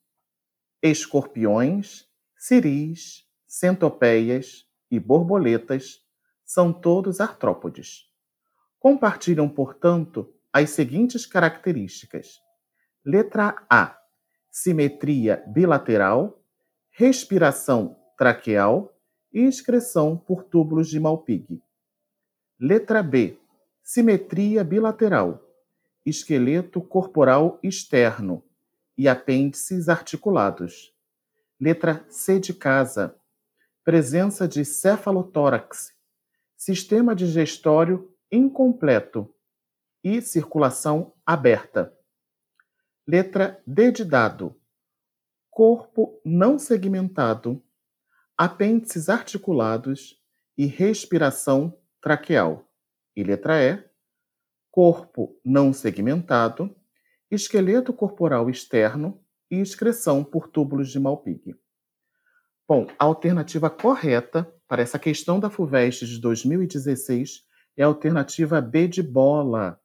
escorpiões, 0.83 2.07
ciris, 2.37 3.25
centopeias 3.47 4.67
e 4.91 4.99
borboletas 4.99 6.05
são 6.45 6.71
todos 6.71 7.19
artrópodes. 7.19 8.07
Compartilham, 8.79 9.49
portanto, 9.49 10.31
as 10.53 10.69
seguintes 10.69 11.25
características: 11.25 12.39
letra 13.03 13.65
A, 13.67 13.99
simetria 14.51 15.43
bilateral, 15.47 16.43
respiração 16.91 17.97
traqueal 18.15 18.95
e 19.33 19.45
excreção 19.45 20.15
por 20.15 20.43
túbulos 20.43 20.89
de 20.89 20.99
Malpighi. 20.99 21.63
Letra 22.59 23.01
B, 23.01 23.38
simetria 23.91 24.63
bilateral, 24.63 25.43
esqueleto 26.05 26.79
corporal 26.79 27.59
externo 27.63 28.43
e 28.95 29.07
apêndices 29.07 29.89
articulados. 29.89 30.95
Letra 31.59 32.05
C 32.07 32.39
de 32.39 32.53
casa, 32.53 33.19
presença 33.83 34.47
de 34.47 34.63
cefalotórax, 34.63 35.91
sistema 36.55 37.15
digestório 37.15 38.15
incompleto 38.31 39.33
e 40.03 40.21
circulação 40.21 41.11
aberta. 41.25 41.91
Letra 43.07 43.59
D 43.65 43.91
de 43.91 44.05
dado. 44.05 44.55
Corpo 45.49 46.21
não 46.23 46.59
segmentado, 46.59 47.59
apêndices 48.37 49.09
articulados 49.09 50.23
e 50.55 50.67
respiração 50.67 51.75
traqueal. 51.99 52.68
E 53.19 53.23
letra 53.23 53.61
E. 53.61 53.83
Corpo 54.71 55.37
não 55.43 55.73
segmentado, 55.73 56.73
esqueleto 57.29 57.91
corporal 57.91 58.49
externo 58.49 59.21
e 59.51 59.57
excreção 59.57 60.23
por 60.23 60.47
túbulos 60.47 60.89
de 60.89 61.01
Malpighi. 61.01 61.53
Bom, 62.65 62.87
a 62.97 63.03
alternativa 63.03 63.69
correta 63.69 64.49
para 64.69 64.81
essa 64.81 64.97
questão 64.97 65.37
da 65.37 65.49
FUVEST 65.49 66.05
de 66.05 66.17
2016 66.17 67.43
é 67.75 67.83
a 67.83 67.87
alternativa 67.87 68.61
B 68.61 68.87
de 68.87 69.03
bola. 69.03 69.77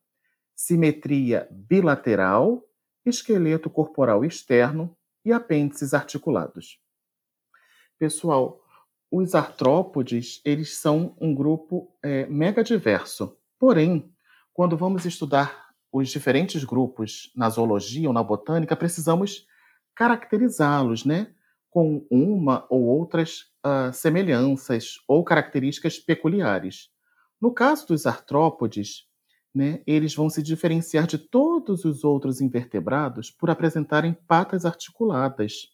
Simetria 0.54 1.48
bilateral 1.50 2.64
esqueleto 3.04 3.68
corporal 3.68 4.24
externo 4.24 4.96
e 5.24 5.32
apêndices 5.32 5.92
articulados. 5.92 6.80
Pessoal, 7.98 8.63
os 9.16 9.34
artrópodes 9.34 10.40
eles 10.44 10.76
são 10.76 11.16
um 11.20 11.32
grupo 11.32 11.88
é, 12.02 12.26
mega 12.26 12.64
diverso. 12.64 13.36
Porém, 13.58 14.12
quando 14.52 14.76
vamos 14.76 15.04
estudar 15.04 15.68
os 15.92 16.08
diferentes 16.08 16.64
grupos 16.64 17.30
na 17.36 17.48
zoologia 17.48 18.08
ou 18.08 18.12
na 18.12 18.24
botânica, 18.24 18.74
precisamos 18.74 19.46
caracterizá-los, 19.94 21.04
né, 21.04 21.32
com 21.70 22.04
uma 22.10 22.66
ou 22.68 22.82
outras 22.82 23.42
uh, 23.64 23.92
semelhanças 23.92 24.94
ou 25.06 25.22
características 25.22 25.98
peculiares. 25.98 26.88
No 27.40 27.52
caso 27.52 27.86
dos 27.86 28.06
artrópodes, 28.06 29.04
né, 29.54 29.80
eles 29.86 30.12
vão 30.12 30.28
se 30.28 30.42
diferenciar 30.42 31.06
de 31.06 31.18
todos 31.18 31.84
os 31.84 32.02
outros 32.02 32.40
invertebrados 32.40 33.30
por 33.30 33.48
apresentarem 33.48 34.12
patas 34.26 34.64
articuladas. 34.64 35.68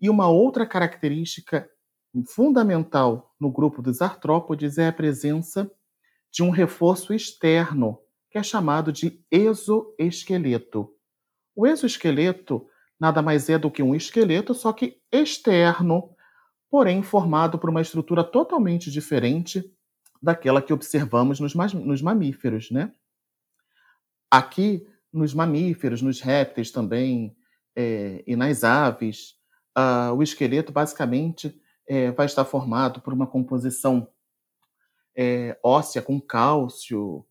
E 0.00 0.08
uma 0.08 0.28
outra 0.28 0.66
característica 0.66 1.68
fundamental 2.24 3.34
no 3.38 3.50
grupo 3.50 3.82
dos 3.82 4.00
artrópodes 4.00 4.78
é 4.78 4.88
a 4.88 4.92
presença 4.92 5.70
de 6.32 6.42
um 6.42 6.50
reforço 6.50 7.12
externo, 7.12 7.98
que 8.30 8.38
é 8.38 8.42
chamado 8.42 8.92
de 8.92 9.24
exoesqueleto. 9.30 10.90
O 11.54 11.66
exoesqueleto 11.66 12.66
nada 12.98 13.22
mais 13.22 13.48
é 13.48 13.58
do 13.58 13.70
que 13.70 13.82
um 13.82 13.94
esqueleto, 13.94 14.54
só 14.54 14.72
que 14.72 15.00
externo, 15.12 16.10
porém 16.70 17.02
formado 17.02 17.58
por 17.58 17.70
uma 17.70 17.82
estrutura 17.82 18.24
totalmente 18.24 18.90
diferente 18.90 19.72
daquela 20.22 20.62
que 20.62 20.72
observamos 20.72 21.38
nos, 21.38 21.54
nos 21.54 22.02
mamíferos, 22.02 22.70
né? 22.70 22.92
Aqui, 24.30 24.86
nos 25.12 25.32
mamíferos, 25.32 26.02
nos 26.02 26.20
répteis 26.20 26.70
também, 26.70 27.36
é, 27.74 28.24
e 28.26 28.34
nas 28.34 28.64
aves, 28.64 29.34
uh, 29.76 30.12
o 30.14 30.22
esqueleto 30.22 30.72
basicamente 30.72 31.60
é, 31.86 32.10
vai 32.10 32.26
estar 32.26 32.44
formado 32.44 33.00
por 33.00 33.12
uma 33.12 33.26
composição 33.26 34.08
é, 35.16 35.58
óssea 35.62 36.02
com 36.02 36.20
cálcio. 36.20 37.24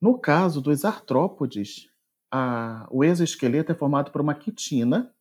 No 0.00 0.18
caso 0.18 0.60
dos 0.60 0.84
artrópodes, 0.84 1.90
a, 2.30 2.86
o 2.90 3.04
exoesqueleto 3.04 3.72
é 3.72 3.74
formado 3.74 4.10
por 4.10 4.20
uma 4.20 4.34
quitina, 4.34 5.12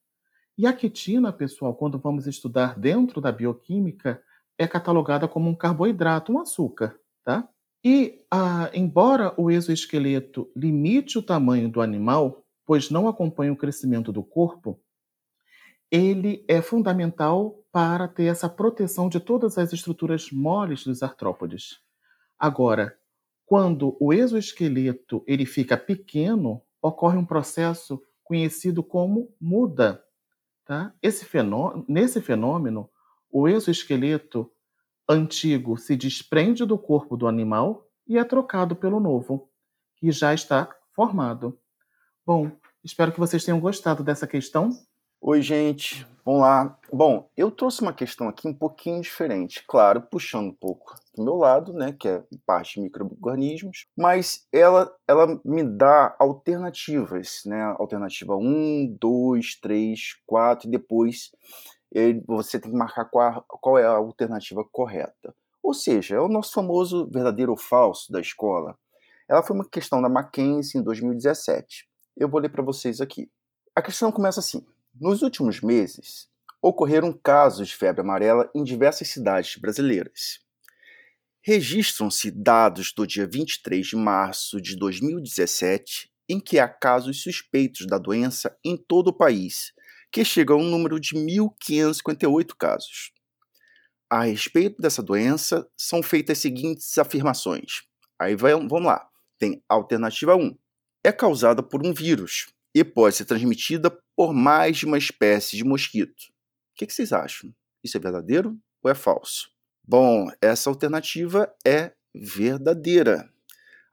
e 0.57 0.65
a 0.65 0.71
quitina, 0.71 1.33
pessoal, 1.33 1.75
quando 1.75 1.99
vamos 1.99 2.27
estudar 2.27 2.79
dentro 2.79 3.19
da 3.19 3.31
bioquímica, 3.31 4.21
é 4.57 4.65
catalogada 4.65 5.27
como 5.27 5.49
um 5.49 5.55
carboidrato, 5.55 6.31
um 6.31 6.39
açúcar. 6.39 6.97
Tá? 7.25 7.47
E, 7.83 8.25
ah, 8.31 8.69
embora 8.73 9.33
o 9.37 9.51
exoesqueleto 9.51 10.49
limite 10.55 11.17
o 11.17 11.21
tamanho 11.21 11.69
do 11.69 11.81
animal, 11.81 12.45
pois 12.65 12.89
não 12.89 13.07
acompanha 13.07 13.51
o 13.51 13.57
crescimento 13.57 14.13
do 14.13 14.23
corpo, 14.23 14.79
ele 15.91 16.45
é 16.47 16.61
fundamental 16.61 17.59
para 17.75 18.07
ter 18.07 18.27
essa 18.27 18.47
proteção 18.47 19.09
de 19.09 19.19
todas 19.19 19.57
as 19.57 19.73
estruturas 19.73 20.31
moles 20.31 20.85
dos 20.85 21.03
artrópodes. 21.03 21.81
Agora, 22.39 22.97
quando 23.45 23.97
o 23.99 24.13
exoesqueleto 24.13 25.21
ele 25.27 25.45
fica 25.45 25.75
pequeno, 25.75 26.61
ocorre 26.81 27.17
um 27.17 27.25
processo 27.25 28.01
conhecido 28.23 28.81
como 28.81 29.35
muda. 29.41 30.01
Tá? 30.63 30.93
Fenômeno, 31.25 31.85
nesse 31.85 32.21
fenômeno, 32.21 32.89
o 33.29 33.45
exoesqueleto 33.45 34.49
antigo 35.05 35.75
se 35.75 35.97
desprende 35.97 36.63
do 36.63 36.77
corpo 36.77 37.17
do 37.17 37.27
animal 37.27 37.85
e 38.07 38.17
é 38.17 38.23
trocado 38.23 38.73
pelo 38.73 39.01
novo, 39.01 39.49
que 39.97 40.13
já 40.13 40.33
está 40.33 40.73
formado. 40.93 41.59
Bom, 42.25 42.49
espero 42.81 43.11
que 43.11 43.19
vocês 43.19 43.43
tenham 43.43 43.59
gostado 43.59 44.01
dessa 44.01 44.25
questão. 44.25 44.69
Oi, 45.27 45.41
gente. 45.41 46.05
Vamos 46.23 46.41
lá. 46.41 46.77
Bom, 46.93 47.27
eu 47.35 47.49
trouxe 47.49 47.81
uma 47.81 47.91
questão 47.91 48.29
aqui 48.29 48.47
um 48.47 48.53
pouquinho 48.53 49.01
diferente, 49.01 49.65
claro, 49.67 49.99
puxando 49.99 50.49
um 50.49 50.53
pouco 50.53 50.93
do 51.15 51.23
meu 51.23 51.33
lado, 51.33 51.73
né, 51.73 51.93
que 51.93 52.07
é 52.07 52.23
parte 52.45 52.75
de 52.75 52.81
microorganismos, 52.81 53.87
mas 53.97 54.45
ela, 54.53 54.95
ela 55.07 55.41
me 55.43 55.63
dá 55.63 56.15
alternativas, 56.19 57.41
né, 57.43 57.59
alternativa 57.79 58.37
1, 58.37 58.95
2, 59.01 59.59
3, 59.59 59.99
4 60.27 60.67
e 60.67 60.71
depois 60.71 61.31
você 62.27 62.59
tem 62.59 62.69
que 62.69 62.77
marcar 62.77 63.05
qual, 63.05 63.43
qual 63.47 63.79
é 63.79 63.83
a 63.83 63.97
alternativa 63.97 64.63
correta. 64.63 65.33
Ou 65.63 65.73
seja, 65.73 66.17
é 66.17 66.19
o 66.19 66.29
nosso 66.29 66.53
famoso 66.53 67.09
verdadeiro 67.11 67.51
ou 67.51 67.57
falso 67.57 68.11
da 68.11 68.21
escola. 68.21 68.77
Ela 69.27 69.41
foi 69.41 69.55
uma 69.55 69.67
questão 69.67 70.03
da 70.03 70.07
Mackenzie 70.07 70.79
em 70.79 70.83
2017. 70.83 71.87
Eu 72.15 72.29
vou 72.29 72.39
ler 72.39 72.49
para 72.49 72.61
vocês 72.61 73.01
aqui. 73.01 73.27
A 73.75 73.81
questão 73.81 74.11
começa 74.11 74.39
assim: 74.39 74.63
nos 74.99 75.21
últimos 75.21 75.61
meses, 75.61 76.27
ocorreram 76.61 77.11
casos 77.11 77.67
de 77.67 77.75
febre 77.75 78.01
amarela 78.01 78.49
em 78.55 78.63
diversas 78.63 79.09
cidades 79.09 79.55
brasileiras. 79.57 80.39
Registram-se 81.43 82.31
dados 82.31 82.91
do 82.91 83.05
dia 83.05 83.27
23 83.27 83.85
de 83.85 83.95
março 83.95 84.59
de 84.59 84.75
2017 84.75 86.09
em 86.27 86.39
que 86.39 86.57
há 86.57 86.67
casos 86.67 87.21
suspeitos 87.21 87.85
da 87.85 87.97
doença 87.97 88.57
em 88.63 88.75
todo 88.75 89.09
o 89.09 89.13
país, 89.13 89.71
que 90.11 90.25
chega 90.25 90.53
a 90.53 90.57
um 90.57 90.63
número 90.63 90.99
de 90.99 91.13
1.558 91.13 92.55
casos. 92.57 93.11
A 94.09 94.23
respeito 94.23 94.81
dessa 94.81 95.03
doença, 95.03 95.67
são 95.77 96.01
feitas 96.01 96.37
as 96.37 96.41
seguintes 96.41 96.97
afirmações. 96.97 97.83
Aí 98.19 98.35
vai, 98.35 98.53
vamos 98.53 98.85
lá. 98.85 99.07
Tem 99.37 99.61
alternativa 99.67 100.35
1. 100.35 100.57
É 101.03 101.11
causada 101.11 101.61
por 101.61 101.85
um 101.85 101.93
vírus, 101.93 102.47
e 102.73 102.83
pode 102.83 103.15
ser 103.15 103.25
transmitida 103.25 103.95
por 104.15 104.33
mais 104.33 104.77
de 104.77 104.85
uma 104.85 104.97
espécie 104.97 105.57
de 105.57 105.63
mosquito. 105.63 106.21
O 106.73 106.77
que, 106.77 106.91
vocês 106.91 107.11
acham? 107.11 107.53
Isso 107.83 107.97
é 107.97 107.99
verdadeiro 107.99 108.57
ou 108.83 108.89
é 108.89 108.95
falso? 108.95 109.49
Bom, 109.87 110.27
essa 110.41 110.69
alternativa 110.69 111.53
é 111.65 111.93
verdadeira. 112.13 113.29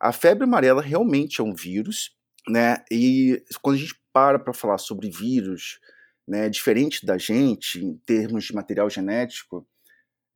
A 0.00 0.12
febre 0.12 0.45
amarela 0.45 0.83
realmente 0.83 1.41
é 1.41 1.45
um 1.45 1.55
vírus, 1.55 2.17
né? 2.49 2.79
E 2.91 3.43
quando 3.61 3.76
a 3.76 3.79
gente 3.79 4.00
para 4.12 4.38
para 4.38 4.52
falar 4.52 4.79
sobre 4.79 5.11
vírus, 5.11 5.79
né, 6.26 6.49
diferente 6.49 7.05
da 7.05 7.19
gente 7.19 7.83
em 7.83 7.97
termos 7.99 8.45
de 8.45 8.55
material 8.55 8.88
genético, 8.88 9.67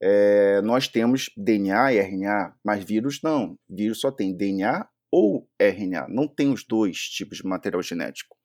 é, 0.00 0.61
nós 0.62 0.88
temos 0.88 1.31
DNA 1.37 1.95
e 1.95 1.99
RNA, 1.99 2.55
mas 2.64 2.85
vírus 2.85 3.21
não. 3.23 3.59
Vírus 3.69 4.00
só 4.00 4.11
tem 4.11 4.37
DNA 4.37 4.87
ou 5.11 5.49
RNA, 5.59 6.07
não 6.09 6.28
tem 6.28 6.52
os 6.52 6.64
dois 6.64 6.99
tipos 6.99 7.38
de 7.38 7.47
material 7.47 7.83
genético. 7.83 8.36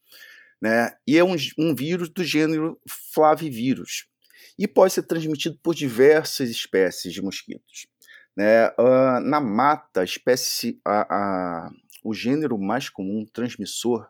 Né? 0.62 0.94
E 1.08 1.18
é 1.18 1.24
um, 1.24 1.36
um 1.58 1.74
vírus 1.74 2.10
do 2.10 2.24
gênero 2.24 2.80
flavivírus 3.14 4.06
e 4.58 4.68
pode 4.68 4.94
ser 4.94 5.04
transmitido 5.04 5.58
por 5.64 5.74
diversas 5.74 6.50
espécies 6.50 7.14
de 7.14 7.22
mosquitos. 7.22 7.88
Né? 8.36 8.68
Uh, 8.80 9.20
na 9.22 9.42
mata, 9.42 10.02
a 10.02 10.04
espécie, 10.04 10.80
a, 10.86 11.02
a, 11.16 11.72
o 12.04 12.14
gênero 12.14 12.58
mais 12.60 12.90
comum 12.90 13.26
transmissor 13.26 14.08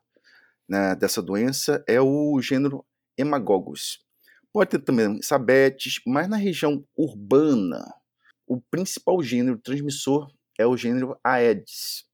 né, 0.67 0.96
dessa 0.96 1.22
doença 1.22 1.84
é 1.88 2.01
o 2.01 2.39
gênero 2.41 2.86
Hemagogus. 3.17 4.03
Pode 4.53 4.72
ter 4.72 4.79
também 4.79 5.22
sabetes, 5.22 6.01
mas 6.05 6.27
na 6.27 6.36
região 6.36 6.86
urbana, 6.96 7.93
o 8.46 8.60
principal 8.60 9.22
gênero 9.24 9.58
transmissor 9.58 10.29
é 10.58 10.65
o 10.65 10.75
gênero 10.75 11.17
Aedes. 11.24 12.05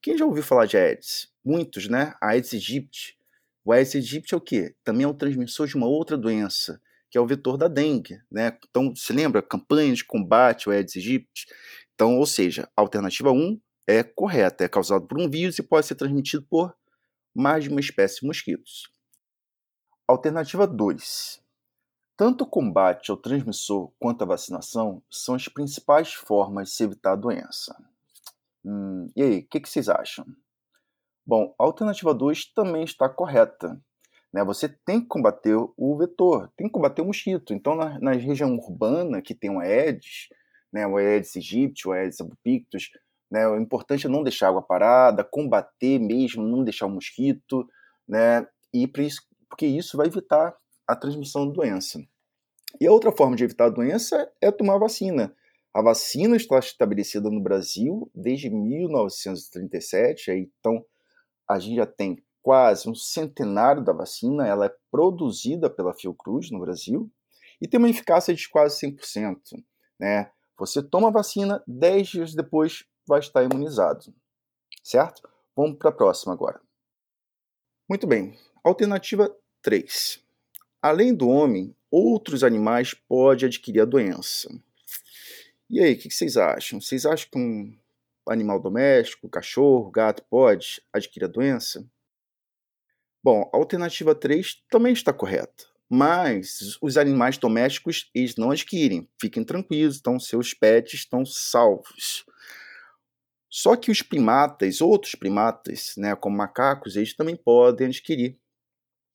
Quem 0.00 0.16
já 0.16 0.24
ouviu 0.24 0.42
falar 0.42 0.66
de 0.66 0.76
Aedes? 0.76 1.28
Muitos, 1.44 1.88
né? 1.88 2.14
Aedes 2.20 2.52
aegypti. 2.52 3.18
O 3.64 3.72
Aedes 3.72 3.94
aegypti 3.94 4.34
é 4.34 4.36
o 4.36 4.40
quê? 4.40 4.74
Também 4.84 5.04
é 5.04 5.08
o 5.08 5.14
transmissor 5.14 5.66
de 5.66 5.74
uma 5.74 5.86
outra 5.86 6.18
doença, 6.18 6.80
que 7.10 7.16
é 7.16 7.20
o 7.20 7.26
vetor 7.26 7.56
da 7.56 7.66
dengue, 7.66 8.20
né? 8.30 8.58
Então, 8.68 8.94
se 8.94 9.12
lembra? 9.12 9.40
Campanha 9.40 9.94
de 9.94 10.04
combate 10.04 10.68
ao 10.68 10.74
Aedes 10.74 10.96
aegypti. 10.96 11.46
Então, 11.94 12.18
ou 12.18 12.26
seja, 12.26 12.68
a 12.76 12.80
alternativa 12.82 13.32
1 13.32 13.58
é 13.86 14.02
correta, 14.02 14.64
é 14.64 14.68
causado 14.68 15.06
por 15.06 15.18
um 15.18 15.30
vírus 15.30 15.58
e 15.58 15.62
pode 15.62 15.86
ser 15.86 15.94
transmitido 15.94 16.44
por 16.48 16.74
mais 17.34 17.64
de 17.64 17.70
uma 17.70 17.80
espécie 17.80 18.20
de 18.20 18.26
mosquitos. 18.26 18.90
Alternativa 20.06 20.66
2. 20.66 21.42
Tanto 22.16 22.44
o 22.44 22.46
combate 22.46 23.10
ao 23.10 23.16
transmissor 23.16 23.90
quanto 23.98 24.22
a 24.22 24.26
vacinação 24.26 25.02
são 25.10 25.34
as 25.34 25.48
principais 25.48 26.12
formas 26.12 26.68
de 26.68 26.74
se 26.74 26.84
evitar 26.84 27.12
a 27.12 27.16
doença. 27.16 27.74
Hum, 28.64 29.10
e 29.16 29.22
aí, 29.22 29.38
o 29.38 29.48
que, 29.48 29.60
que, 29.60 29.68
vocês 29.68 29.88
acham? 29.88 30.24
Bom, 31.26 31.54
a 31.58 31.64
alternativa 31.64 32.12
2 32.12 32.52
também 32.52 32.84
está 32.84 33.08
correta. 33.08 33.80
Né? 34.32 34.44
Você 34.44 34.68
tem 34.68 35.00
que 35.00 35.06
combater 35.06 35.54
o 35.54 35.96
vetor, 35.96 36.50
tem 36.56 36.66
que 36.66 36.72
combater 36.72 37.02
o 37.02 37.06
mosquito. 37.06 37.54
Então, 37.54 37.74
na, 37.74 37.98
na 38.00 38.12
região 38.12 38.54
urbana, 38.56 39.22
que 39.22 39.34
tem 39.34 39.50
o 39.50 39.60
Aedes, 39.60 40.28
né, 40.72 40.86
o 40.86 40.96
Aedes 40.96 41.36
aegypti, 41.36 41.86
o 41.86 41.92
Aedes 41.92 42.20
albopictus, 42.20 42.90
né, 43.30 43.46
o 43.46 43.56
importante 43.56 44.06
é 44.06 44.10
não 44.10 44.24
deixar 44.24 44.46
a 44.46 44.48
água 44.50 44.62
parada, 44.62 45.22
combater 45.22 46.00
mesmo, 46.00 46.42
não 46.42 46.64
deixar 46.64 46.86
o 46.86 46.90
mosquito, 46.90 47.66
né, 48.08 48.44
e 48.72 48.90
isso, 48.98 49.22
porque 49.48 49.66
isso 49.66 49.96
vai 49.96 50.08
evitar 50.08 50.54
a 50.86 50.96
transmissão 50.96 51.46
da 51.46 51.52
doença. 51.52 52.00
E 52.80 52.86
a 52.88 52.92
outra 52.92 53.12
forma 53.12 53.36
de 53.36 53.44
evitar 53.44 53.66
a 53.66 53.70
doença 53.70 54.28
é 54.40 54.50
tomar 54.50 54.78
vacina. 54.78 55.32
A 55.72 55.80
vacina 55.80 56.36
está 56.36 56.58
estabelecida 56.58 57.30
no 57.30 57.40
Brasil 57.40 58.10
desde 58.12 58.50
1937, 58.50 60.32
então 60.32 60.84
a 61.48 61.58
gente 61.58 61.76
já 61.76 61.86
tem 61.86 62.22
quase 62.42 62.88
um 62.88 62.94
centenário 62.94 63.82
da 63.82 63.92
vacina, 63.92 64.46
ela 64.46 64.66
é 64.66 64.76
produzida 64.90 65.70
pela 65.70 65.94
Fiocruz 65.94 66.50
no 66.50 66.60
Brasil 66.60 67.10
e 67.60 67.66
tem 67.66 67.78
uma 67.78 67.88
eficácia 67.88 68.34
de 68.34 68.48
quase 68.48 68.86
100%. 68.86 69.38
Né? 69.98 70.30
Você 70.58 70.82
toma 70.82 71.08
a 71.08 71.12
vacina, 71.12 71.62
10 71.66 72.08
dias 72.08 72.34
depois 72.34 72.84
vai 73.06 73.20
estar 73.20 73.42
imunizado. 73.42 74.14
Certo? 74.82 75.26
Vamos 75.56 75.78
para 75.78 75.90
a 75.90 75.94
próxima 75.94 76.32
agora. 76.32 76.60
Muito 77.88 78.06
bem. 78.06 78.38
Alternativa 78.62 79.34
3. 79.62 80.22
Além 80.82 81.14
do 81.14 81.28
homem, 81.28 81.74
outros 81.90 82.44
animais 82.44 82.92
podem 82.92 83.46
adquirir 83.46 83.80
a 83.80 83.86
doença. 83.86 84.50
E 85.70 85.80
aí, 85.80 85.94
o 85.94 85.98
que 85.98 86.10
vocês 86.10 86.36
acham? 86.36 86.80
Vocês 86.80 87.06
acham 87.06 87.28
que 87.30 87.38
um 87.38 87.76
animal 88.28 88.60
doméstico, 88.60 89.28
cachorro, 89.28 89.90
gato, 89.90 90.24
pode 90.28 90.82
adquirir 90.92 91.26
a 91.26 91.28
doença? 91.28 91.86
Bom, 93.22 93.50
a 93.52 93.56
alternativa 93.56 94.14
3 94.14 94.62
também 94.70 94.92
está 94.92 95.12
correta. 95.12 95.64
Mas 95.88 96.78
os 96.80 96.96
animais 96.96 97.38
domésticos, 97.38 98.10
eles 98.14 98.36
não 98.36 98.50
adquirem. 98.50 99.08
Fiquem 99.20 99.44
tranquilos, 99.44 99.98
então 99.98 100.18
seus 100.18 100.52
pets 100.52 100.94
estão 100.94 101.24
salvos. 101.24 102.24
Só 103.48 103.76
que 103.76 103.90
os 103.90 104.02
primatas, 104.02 104.80
outros 104.80 105.14
primatas, 105.14 105.94
né, 105.96 106.16
como 106.16 106.36
macacos, 106.36 106.96
eles 106.96 107.14
também 107.14 107.36
podem 107.36 107.86
adquirir 107.86 108.36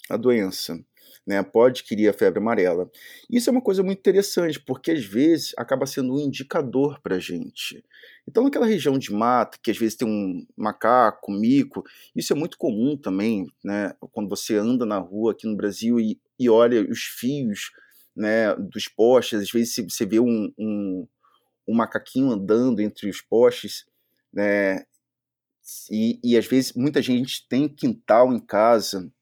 a 0.10 0.16
doença 0.16 0.84
né, 1.30 1.44
pode 1.44 1.82
adquirir 1.82 2.10
a 2.10 2.14
febre 2.14 2.40
amarela. 2.40 2.90
Isso 3.30 3.52
é 3.52 3.52
uma 3.52 3.62
coisa 3.62 3.84
muito 3.84 4.00
interessante, 4.00 4.60
porque 4.60 4.90
às 4.90 5.06
vezes 5.06 5.54
acaba 5.60 5.86
sendo 5.86 6.16
um 6.16 6.20
indicador 6.20 7.00
para 7.04 7.18
a 7.18 7.20
gente. 7.20 7.86
Então, 8.28 8.44
naquela 8.44 8.66
região 8.66 8.98
de 8.98 9.14
mata, 9.14 9.60
que 9.62 9.70
às 9.70 9.78
vezes 9.78 9.96
tem 9.96 10.08
um 10.08 10.44
macaco, 10.58 11.32
mico, 11.32 11.84
isso 12.16 12.34
é 12.34 12.36
muito 12.36 12.58
comum 12.58 12.98
também, 12.98 13.46
né, 13.64 13.94
quando 14.12 14.28
você 14.28 14.56
anda 14.56 14.88
na 14.88 14.98
rua 14.98 15.34
aqui 15.34 15.46
no 15.46 15.56
Brasil 15.56 16.00
e, 16.00 16.20
e 16.40 16.50
olha 16.50 16.82
os 16.82 17.04
fios 17.04 17.70
né, 18.18 18.56
dos 18.56 18.88
postes, 18.88 19.40
às 19.40 19.52
vezes 19.52 19.76
você 19.88 20.08
vê 20.08 20.20
um, 20.20 20.52
um, 20.58 21.08
um 21.68 21.76
macaquinho 21.76 22.32
andando 22.32 22.80
entre 22.80 23.08
os 23.08 23.22
postes, 23.22 23.86
né, 24.34 24.84
e, 25.92 26.20
e 26.24 26.36
às 26.36 26.48
vezes 26.48 26.74
muita 26.74 27.04
gente 27.04 27.48
tem 27.48 27.70
quintal 27.70 28.34
em 28.34 28.40
casa 28.40 29.14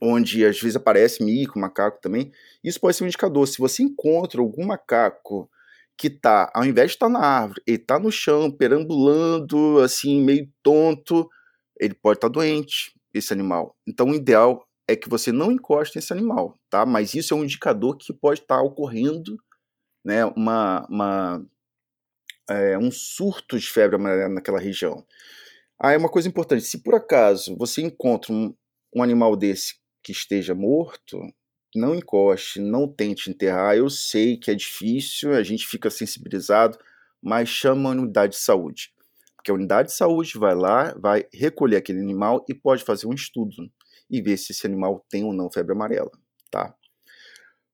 onde 0.00 0.44
às 0.44 0.60
vezes 0.60 0.76
aparece 0.76 1.24
mico, 1.24 1.58
macaco 1.58 2.00
também, 2.00 2.32
isso 2.62 2.80
pode 2.80 2.96
ser 2.96 3.04
um 3.04 3.06
indicador. 3.06 3.46
Se 3.46 3.58
você 3.58 3.82
encontra 3.82 4.40
algum 4.40 4.66
macaco 4.66 5.50
que 5.96 6.08
tá, 6.08 6.50
ao 6.54 6.64
invés 6.64 6.90
de 6.90 6.96
estar 6.96 7.06
tá 7.06 7.12
na 7.12 7.20
árvore, 7.20 7.62
ele 7.66 7.78
tá 7.78 7.98
no 7.98 8.12
chão, 8.12 8.50
perambulando, 8.50 9.80
assim, 9.80 10.20
meio 10.22 10.48
tonto, 10.62 11.28
ele 11.80 11.94
pode 11.94 12.18
estar 12.18 12.28
tá 12.28 12.32
doente, 12.32 12.92
esse 13.12 13.32
animal. 13.32 13.76
Então, 13.86 14.10
o 14.10 14.14
ideal 14.14 14.64
é 14.86 14.94
que 14.94 15.08
você 15.08 15.32
não 15.32 15.50
encoste 15.50 15.96
nesse 15.96 16.12
animal, 16.12 16.54
tá? 16.70 16.86
Mas 16.86 17.14
isso 17.14 17.34
é 17.34 17.36
um 17.36 17.44
indicador 17.44 17.96
que 17.96 18.12
pode 18.12 18.40
estar 18.40 18.56
tá 18.56 18.62
ocorrendo, 18.62 19.36
né, 20.04 20.24
uma, 20.24 20.86
uma 20.88 21.44
é, 22.48 22.78
um 22.78 22.90
surto 22.90 23.58
de 23.58 23.68
febre 23.68 23.96
amarela 23.96 24.28
naquela 24.28 24.58
região. 24.58 25.04
Ah, 25.80 25.92
é 25.92 25.98
uma 25.98 26.08
coisa 26.08 26.28
importante, 26.28 26.64
se 26.64 26.82
por 26.82 26.94
acaso 26.94 27.56
você 27.56 27.82
encontra 27.82 28.32
um, 28.32 28.54
um 28.94 29.02
animal 29.02 29.36
desse 29.36 29.76
que 30.02 30.12
esteja 30.12 30.54
morto, 30.54 31.20
não 31.74 31.94
encoste, 31.94 32.60
não 32.60 32.88
tente 32.88 33.30
enterrar. 33.30 33.76
Eu 33.76 33.90
sei 33.90 34.36
que 34.36 34.50
é 34.50 34.54
difícil, 34.54 35.32
a 35.34 35.42
gente 35.42 35.66
fica 35.66 35.90
sensibilizado, 35.90 36.78
mas 37.22 37.48
chama 37.48 37.90
a 37.90 37.92
unidade 37.92 38.34
de 38.34 38.38
saúde. 38.38 38.92
Porque 39.36 39.50
a 39.50 39.54
unidade 39.54 39.88
de 39.88 39.94
saúde 39.94 40.38
vai 40.38 40.54
lá, 40.54 40.94
vai 40.98 41.26
recolher 41.32 41.76
aquele 41.76 42.00
animal 42.00 42.44
e 42.48 42.54
pode 42.54 42.84
fazer 42.84 43.06
um 43.06 43.14
estudo 43.14 43.70
e 44.10 44.22
ver 44.22 44.36
se 44.36 44.52
esse 44.52 44.66
animal 44.66 45.04
tem 45.08 45.24
ou 45.24 45.32
não 45.32 45.50
febre 45.50 45.72
amarela. 45.72 46.10
tá? 46.50 46.74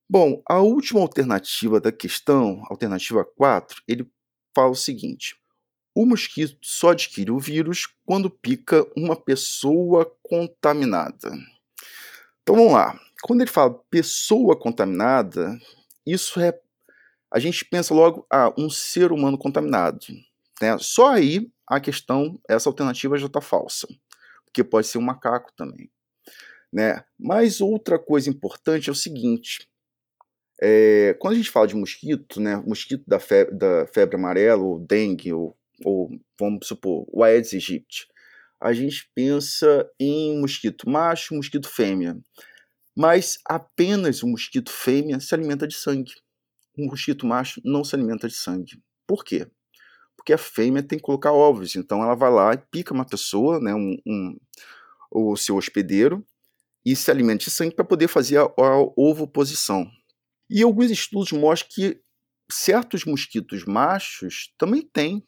Bom, 0.08 0.42
a 0.46 0.60
última 0.60 1.00
alternativa 1.00 1.80
da 1.80 1.90
questão, 1.90 2.62
alternativa 2.68 3.24
4, 3.24 3.82
ele 3.88 4.06
fala 4.54 4.70
o 4.70 4.76
seguinte: 4.76 5.36
o 5.94 6.04
mosquito 6.04 6.58
só 6.60 6.90
adquire 6.90 7.30
o 7.30 7.38
vírus 7.38 7.86
quando 8.04 8.28
pica 8.28 8.84
uma 8.96 9.14
pessoa 9.14 10.12
contaminada. 10.22 11.30
Então 12.42 12.56
vamos 12.56 12.72
lá. 12.72 12.98
Quando 13.22 13.40
ele 13.40 13.50
fala 13.50 13.80
pessoa 13.90 14.58
contaminada, 14.58 15.58
isso 16.06 16.40
é. 16.40 16.58
A 17.32 17.38
gente 17.38 17.64
pensa 17.64 17.94
logo, 17.94 18.26
ah, 18.30 18.52
um 18.58 18.68
ser 18.68 19.12
humano 19.12 19.38
contaminado. 19.38 20.06
Né? 20.60 20.76
Só 20.78 21.12
aí 21.12 21.50
a 21.66 21.80
questão, 21.80 22.38
essa 22.48 22.68
alternativa 22.68 23.16
já 23.16 23.26
está 23.26 23.40
falsa. 23.40 23.88
Porque 24.44 24.62
pode 24.62 24.86
ser 24.86 24.98
um 24.98 25.02
macaco 25.02 25.52
também. 25.56 25.90
Né? 26.72 27.02
Mas 27.18 27.60
outra 27.60 27.98
coisa 27.98 28.28
importante 28.28 28.88
é 28.88 28.92
o 28.92 28.96
seguinte: 28.96 29.68
é, 30.60 31.14
quando 31.18 31.34
a 31.34 31.36
gente 31.36 31.50
fala 31.50 31.66
de 31.66 31.74
mosquito, 31.74 32.40
né, 32.40 32.56
mosquito 32.56 33.04
da 33.06 33.18
febre, 33.18 33.56
da 33.56 33.86
febre 33.86 34.16
amarela, 34.16 34.62
ou 34.62 34.78
dengue, 34.78 35.32
ou, 35.32 35.56
ou 35.84 36.10
vamos 36.38 36.66
supor, 36.66 37.06
o 37.12 37.22
Aedes 37.22 37.52
aegypti, 37.52 38.06
a 38.60 38.72
gente 38.72 39.10
pensa 39.14 39.88
em 40.00 40.40
mosquito 40.40 40.88
macho, 40.88 41.34
mosquito 41.34 41.68
fêmea. 41.68 42.18
Mas 42.96 43.38
apenas 43.46 44.22
o 44.22 44.28
mosquito 44.28 44.70
fêmea 44.70 45.20
se 45.20 45.34
alimenta 45.34 45.66
de 45.66 45.74
sangue. 45.74 46.12
O 46.78 46.86
mosquito 46.86 47.26
macho 47.26 47.60
não 47.64 47.84
se 47.84 47.94
alimenta 47.94 48.26
de 48.26 48.34
sangue. 48.34 48.82
Por 49.06 49.24
quê? 49.24 49.46
Porque 50.16 50.32
a 50.32 50.38
fêmea 50.38 50.82
tem 50.82 50.98
que 50.98 51.04
colocar 51.04 51.32
ovos. 51.32 51.76
Então 51.76 52.02
ela 52.02 52.14
vai 52.14 52.30
lá 52.30 52.54
e 52.54 52.58
pica 52.58 52.94
uma 52.94 53.04
pessoa, 53.04 53.60
né, 53.60 53.74
um, 53.74 53.96
um 54.06 54.38
o 55.10 55.36
seu 55.36 55.56
hospedeiro, 55.56 56.24
e 56.84 56.96
se 56.96 57.10
alimenta 57.10 57.44
de 57.44 57.50
sangue 57.50 57.74
para 57.74 57.84
poder 57.84 58.08
fazer 58.08 58.38
a, 58.38 58.42
a 58.42 58.78
ovoposição. 58.96 59.86
E 60.48 60.62
alguns 60.62 60.90
estudos 60.90 61.32
mostram 61.32 61.70
que 61.72 62.00
certos 62.50 63.04
mosquitos 63.04 63.64
machos 63.64 64.52
também 64.58 64.82
têm 64.82 65.26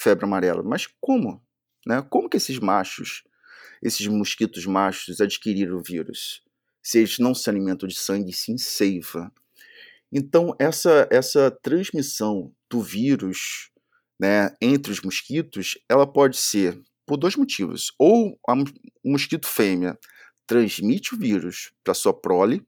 febre 0.00 0.24
amarela. 0.24 0.62
Mas 0.62 0.86
como? 1.00 1.42
Né? 1.86 2.02
Como 2.08 2.28
que 2.28 2.36
esses 2.36 2.58
machos, 2.58 3.22
esses 3.82 4.06
mosquitos 4.06 4.66
machos 4.66 5.20
adquiriram 5.20 5.76
o 5.76 5.82
vírus? 5.82 6.42
Se 6.82 6.98
eles 6.98 7.18
não 7.18 7.34
se 7.34 7.48
alimentam 7.50 7.86
de 7.86 7.94
sangue, 7.94 8.32
sim 8.32 8.56
seiva. 8.56 9.32
Então, 10.12 10.54
essa, 10.58 11.06
essa 11.10 11.50
transmissão 11.62 12.52
do 12.70 12.80
vírus 12.80 13.70
né, 14.20 14.54
entre 14.60 14.92
os 14.92 15.00
mosquitos, 15.00 15.78
ela 15.88 16.06
pode 16.06 16.36
ser 16.36 16.80
por 17.06 17.16
dois 17.16 17.36
motivos. 17.36 17.92
Ou 17.98 18.38
o 19.04 19.10
mosquito 19.12 19.46
fêmea 19.46 19.98
transmite 20.46 21.14
o 21.14 21.18
vírus 21.18 21.72
para 21.84 21.94
sua 21.94 22.12
prole, 22.12 22.66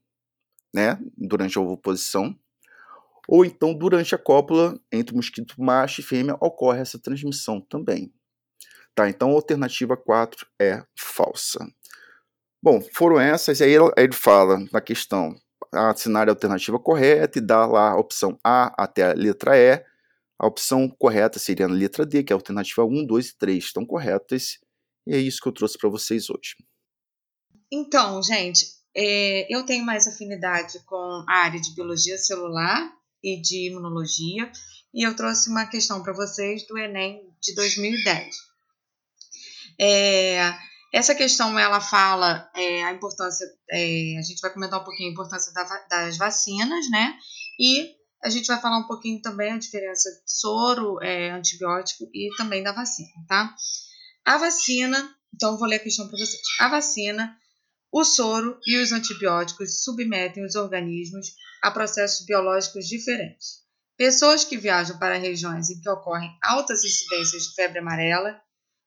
né, 0.73 0.99
durante 1.17 1.57
a 1.57 1.61
ovoposição, 1.61 2.37
ou 3.27 3.45
então 3.45 3.73
durante 3.73 4.13
a 4.13 4.17
cópula 4.17 4.79
entre 4.91 5.15
mosquito 5.15 5.55
macho 5.61 6.01
e 6.01 6.03
fêmea 6.03 6.35
ocorre 6.41 6.81
essa 6.81 6.99
transmissão 6.99 7.61
também. 7.61 8.13
Tá, 8.95 9.09
então 9.09 9.31
a 9.31 9.33
alternativa 9.33 9.97
4 9.97 10.45
é 10.61 10.83
falsa. 10.97 11.65
Bom, 12.61 12.79
foram 12.93 13.19
essas, 13.19 13.61
aí 13.61 13.73
ele 13.97 14.13
fala 14.13 14.59
na 14.71 14.79
questão, 14.79 15.35
assinar 15.71 16.27
a 16.27 16.31
alternativa 16.31 16.79
correta 16.79 17.39
e 17.39 17.41
dá 17.41 17.65
lá 17.65 17.91
a 17.91 17.97
opção 17.97 18.39
A 18.43 18.73
até 18.81 19.11
a 19.11 19.13
letra 19.13 19.57
E. 19.57 19.83
A 20.39 20.47
opção 20.47 20.89
correta 20.89 21.39
seria 21.39 21.67
na 21.67 21.73
letra 21.73 22.05
D, 22.05 22.23
que 22.23 22.31
é 22.31 22.35
a 22.35 22.37
alternativa 22.37 22.85
1, 22.85 23.05
2 23.05 23.29
e 23.29 23.37
3 23.37 23.63
estão 23.63 23.85
corretas. 23.85 24.59
E 25.07 25.13
é 25.13 25.17
isso 25.17 25.41
que 25.41 25.47
eu 25.47 25.51
trouxe 25.51 25.77
para 25.77 25.89
vocês 25.89 26.29
hoje. 26.29 26.55
Então, 27.71 28.21
gente, 28.21 28.65
é, 28.95 29.53
eu 29.53 29.65
tenho 29.65 29.85
mais 29.85 30.07
afinidade 30.07 30.79
com 30.85 31.25
a 31.27 31.35
área 31.35 31.59
de 31.59 31.73
biologia 31.73 32.17
celular 32.17 32.93
e 33.23 33.39
de 33.41 33.69
imunologia, 33.69 34.51
e 34.93 35.07
eu 35.07 35.15
trouxe 35.15 35.49
uma 35.49 35.65
questão 35.65 36.03
para 36.03 36.13
vocês 36.13 36.67
do 36.67 36.77
Enem 36.77 37.21
de 37.41 37.55
2010. 37.55 38.35
É, 39.79 40.53
essa 40.93 41.15
questão 41.15 41.57
ela 41.57 41.81
fala 41.81 42.47
é, 42.55 42.83
a 42.83 42.91
importância, 42.91 43.47
é, 43.71 44.17
a 44.19 44.21
gente 44.21 44.39
vai 44.41 44.53
comentar 44.53 44.79
um 44.79 44.83
pouquinho 44.83 45.09
a 45.09 45.11
importância 45.13 45.51
da, 45.51 45.63
das 45.89 46.17
vacinas, 46.17 46.89
né? 46.91 47.17
E 47.59 47.95
a 48.23 48.29
gente 48.29 48.45
vai 48.45 48.61
falar 48.61 48.77
um 48.77 48.87
pouquinho 48.87 49.21
também 49.21 49.51
a 49.51 49.57
diferença 49.57 50.09
de 50.09 50.31
soro, 50.31 51.01
é, 51.01 51.31
antibiótico 51.31 52.07
e 52.13 52.29
também 52.37 52.61
da 52.61 52.71
vacina, 52.71 53.09
tá? 53.27 53.55
A 54.23 54.37
vacina, 54.37 55.13
então 55.33 55.57
vou 55.57 55.67
ler 55.67 55.77
a 55.77 55.83
questão 55.83 56.07
para 56.07 56.17
vocês. 56.17 56.41
A 56.59 56.69
vacina 56.69 57.35
o 57.93 58.03
soro 58.03 58.59
e 58.65 58.81
os 58.81 58.91
antibióticos 58.91 59.83
submetem 59.83 60.43
os 60.43 60.55
organismos 60.55 61.27
a 61.61 61.69
processos 61.69 62.25
biológicos 62.25 62.87
diferentes. 62.87 63.61
Pessoas 63.95 64.43
que 64.43 64.57
viajam 64.57 64.97
para 64.97 65.19
regiões 65.19 65.69
em 65.69 65.79
que 65.79 65.87
ocorrem 65.87 66.35
altas 66.43 66.83
incidências 66.83 67.43
de 67.43 67.53
febre 67.53 67.77
amarela, 67.77 68.41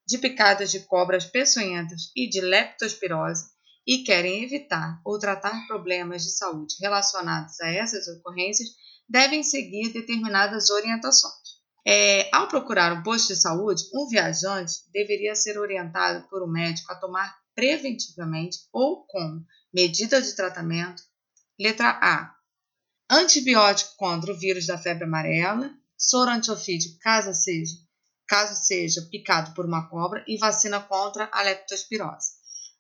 de 0.05 0.19
picadas 0.19 0.73
de 0.73 0.81
cobras 0.81 1.25
peçonhentas 1.25 2.11
e 2.17 2.29
de 2.29 2.41
leptospirose 2.41 3.45
e 3.87 3.99
querem 3.99 4.43
evitar 4.43 5.01
ou 5.05 5.21
tratar 5.21 5.69
problemas 5.69 6.25
de 6.25 6.33
saúde 6.33 6.75
relacionados 6.81 7.61
a 7.61 7.71
essas 7.71 8.09
ocorrências 8.09 8.71
devem 9.09 9.45
seguir 9.45 9.93
determinadas 9.93 10.69
orientações. 10.69 11.47
É, 11.87 12.29
ao 12.35 12.49
procurar 12.49 12.93
um 12.93 13.05
posto 13.05 13.29
de 13.29 13.41
saúde, 13.41 13.85
um 13.95 14.09
viajante 14.09 14.73
deveria 14.93 15.37
ser 15.37 15.57
orientado 15.57 16.29
por 16.29 16.43
um 16.43 16.51
médico 16.51 16.93
a 16.93 16.97
tomar 16.97 17.46
preventivamente 17.57 18.59
ou 18.71 19.07
com 19.07 19.43
medida 19.73 20.21
de 20.21 20.37
tratamento. 20.37 21.03
Letra 21.59 21.99
A. 22.03 22.37
Antibiótico 23.11 23.97
contra 23.97 24.33
o 24.33 24.39
vírus 24.39 24.67
da 24.67 24.77
febre 24.77 25.05
amarela, 25.05 25.75
soro 25.97 26.31
antiofídico 26.31 26.99
caso 27.01 27.33
seja, 27.33 27.75
caso 28.29 28.55
seja 28.55 29.01
picado 29.11 29.55
por 29.55 29.65
uma 29.65 29.89
cobra 29.89 30.23
e 30.29 30.37
vacina 30.37 30.81
contra 30.81 31.31
a 31.33 31.43
leptospirose. 31.43 32.33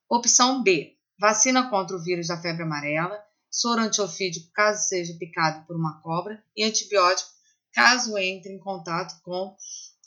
Opção 0.08 0.62
B. 0.62 0.94
Vacina 1.18 1.70
contra 1.70 1.96
o 1.96 2.02
vírus 2.02 2.28
da 2.28 2.40
febre 2.40 2.64
amarela, 2.64 3.18
soro 3.50 3.80
antiofídico 3.80 4.52
caso 4.52 4.86
seja 4.86 5.14
picado 5.14 5.66
por 5.66 5.74
uma 5.74 6.02
cobra 6.02 6.44
e 6.54 6.62
antibiótico 6.62 7.30
caso 7.72 8.18
entre 8.18 8.52
em 8.52 8.58
contato 8.58 9.18
com 9.22 9.56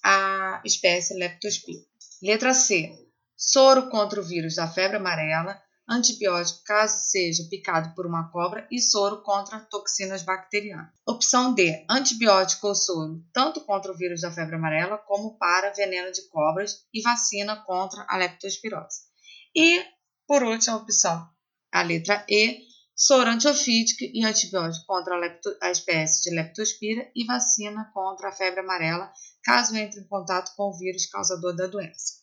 a 0.04 0.62
espécie 0.64 1.16
leptospira. 1.16 1.82
Letra 2.22 2.54
C 2.54 3.09
soro 3.40 3.90
contra 3.90 4.20
o 4.20 4.24
vírus 4.24 4.56
da 4.56 4.68
febre 4.68 4.98
amarela, 4.98 5.58
antibiótico 5.88 6.62
caso 6.66 7.10
seja 7.10 7.48
picado 7.50 7.96
por 7.96 8.06
uma 8.06 8.30
cobra 8.30 8.68
e 8.70 8.82
soro 8.82 9.24
contra 9.24 9.62
toxinas 9.62 10.24
bacterianas. 10.24 10.92
Opção 11.08 11.54
D: 11.54 11.86
antibiótico 11.90 12.68
ou 12.68 12.76
soro, 12.76 13.24
tanto 13.34 13.62
contra 13.62 13.92
o 13.92 13.96
vírus 13.96 14.22
da 14.22 14.32
febre 14.32 14.56
amarela 14.56 14.98
como 14.98 15.38
para 15.38 15.72
veneno 15.72 16.12
de 16.12 16.28
cobras 16.28 16.86
e 16.94 17.02
vacina 17.02 17.56
contra 17.56 18.06
a 18.10 18.18
leptospirose. 18.18 19.00
E, 19.56 19.84
por 20.28 20.44
última 20.44 20.76
opção, 20.76 21.26
a 21.72 21.82
letra 21.82 22.26
E: 22.30 22.60
soro 22.94 23.30
antiofídico 23.30 24.04
e 24.04 24.26
antibiótico 24.26 24.86
contra 24.86 25.16
a, 25.16 25.18
lepto, 25.18 25.50
a 25.62 25.72
espécie 25.72 26.30
de 26.30 26.36
leptospira 26.36 27.10
e 27.16 27.26
vacina 27.26 27.90
contra 27.94 28.28
a 28.28 28.32
febre 28.34 28.60
amarela, 28.60 29.12
caso 29.44 29.76
entre 29.78 30.02
em 30.02 30.08
contato 30.08 30.52
com 30.58 30.70
o 30.70 30.78
vírus 30.78 31.06
causador 31.06 31.56
da 31.56 31.66
doença. 31.66 32.20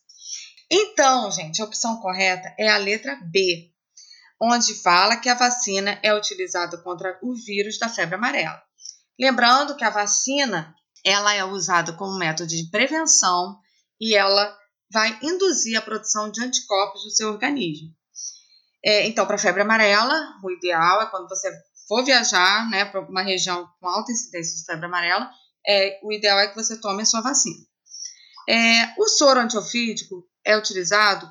Então, 0.69 1.31
gente, 1.31 1.61
a 1.61 1.65
opção 1.65 1.97
correta 2.01 2.53
é 2.57 2.69
a 2.69 2.77
letra 2.77 3.15
B, 3.31 3.71
onde 4.41 4.75
fala 4.75 5.15
que 5.15 5.29
a 5.29 5.33
vacina 5.33 5.99
é 6.03 6.13
utilizada 6.13 6.77
contra 6.79 7.17
o 7.23 7.33
vírus 7.33 7.79
da 7.79 7.87
febre 7.87 8.15
amarela. 8.15 8.61
Lembrando 9.19 9.75
que 9.75 9.83
a 9.83 9.89
vacina 9.89 10.75
ela 11.05 11.33
é 11.33 11.43
usada 11.43 11.93
como 11.93 12.17
método 12.17 12.49
de 12.49 12.69
prevenção 12.69 13.57
e 13.99 14.15
ela 14.15 14.57
vai 14.91 15.17
induzir 15.23 15.77
a 15.77 15.81
produção 15.81 16.29
de 16.29 16.43
anticorpos 16.43 17.05
no 17.05 17.11
seu 17.11 17.29
organismo. 17.29 17.89
É, 18.83 19.07
então, 19.07 19.25
para 19.25 19.37
febre 19.37 19.61
amarela, 19.61 20.13
o 20.43 20.51
ideal 20.51 21.01
é 21.01 21.09
quando 21.09 21.27
você 21.27 21.51
for 21.87 22.03
viajar 22.03 22.69
né, 22.69 22.85
para 22.85 23.01
uma 23.01 23.21
região 23.21 23.67
com 23.79 23.87
alta 23.87 24.11
incidência 24.11 24.55
de 24.57 24.65
febre 24.65 24.85
amarela, 24.85 25.29
é, 25.67 25.99
o 26.03 26.11
ideal 26.11 26.39
é 26.39 26.47
que 26.47 26.55
você 26.55 26.79
tome 26.79 27.01
a 27.01 27.05
sua 27.05 27.21
vacina. 27.21 27.65
É, 28.49 28.93
o 28.97 29.07
soro 29.07 29.39
antiofídico 29.39 30.23
é 30.47 30.57
utilizado 30.57 31.29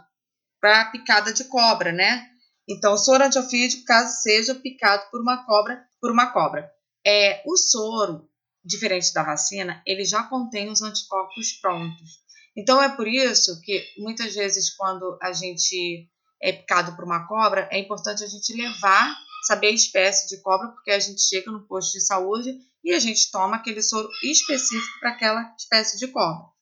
para 0.61 0.91
picada 0.91 1.33
de 1.33 1.45
cobra, 1.45 1.91
né? 1.91 2.29
Então, 2.69 2.99
soro 2.99 3.25
antiofídico, 3.25 3.85
caso 3.85 4.21
seja 4.21 4.55
picado 4.55 5.11
por 5.11 5.23
uma 5.23 5.47
cobra, 5.47 5.83
por 5.99 6.11
uma 6.11 6.31
cobra. 6.33 6.71
É, 7.05 7.43
o 7.47 7.57
soro, 7.57 8.29
diferente 8.63 9.15
da 9.15 9.23
vacina, 9.23 9.83
ele 9.87 10.05
já 10.05 10.25
contém 10.25 10.69
os 10.69 10.83
anticorpos 10.83 11.53
prontos. 11.63 12.27
Então, 12.55 12.83
é 12.83 12.95
por 12.95 13.09
isso 13.09 13.59
que 13.63 13.83
muitas 13.99 14.35
vezes, 14.35 14.75
quando 14.77 15.19
a 15.23 15.33
gente 15.33 16.11
é 16.43 16.53
picado 16.53 16.95
por 16.95 17.05
uma 17.05 17.27
cobra, 17.27 17.69
é 17.73 17.79
importante 17.79 18.23
a 18.23 18.27
gente 18.27 18.53
levar, 18.53 19.17
saber 19.47 19.69
a 19.69 19.75
espécie 19.75 20.29
de 20.29 20.43
cobra, 20.43 20.69
porque 20.69 20.91
a 20.91 21.01
gente 21.01 21.23
chega 21.23 21.51
no 21.51 21.67
posto 21.67 21.93
de 21.93 22.05
saúde 22.05 22.59
e 22.85 22.93
a 22.93 22.99
gente 22.99 23.31
toma 23.31 23.57
aquele 23.57 23.81
soro 23.81 24.11
específico 24.23 25.01
para 25.01 25.11
aquela 25.11 25.55
espécie 25.57 25.99
de 25.99 26.09
cobra. 26.09 26.56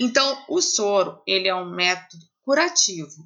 Então, 0.00 0.44
o 0.48 0.60
soro 0.60 1.22
ele 1.26 1.48
é 1.48 1.54
um 1.54 1.70
método 1.70 2.22
curativo. 2.42 3.24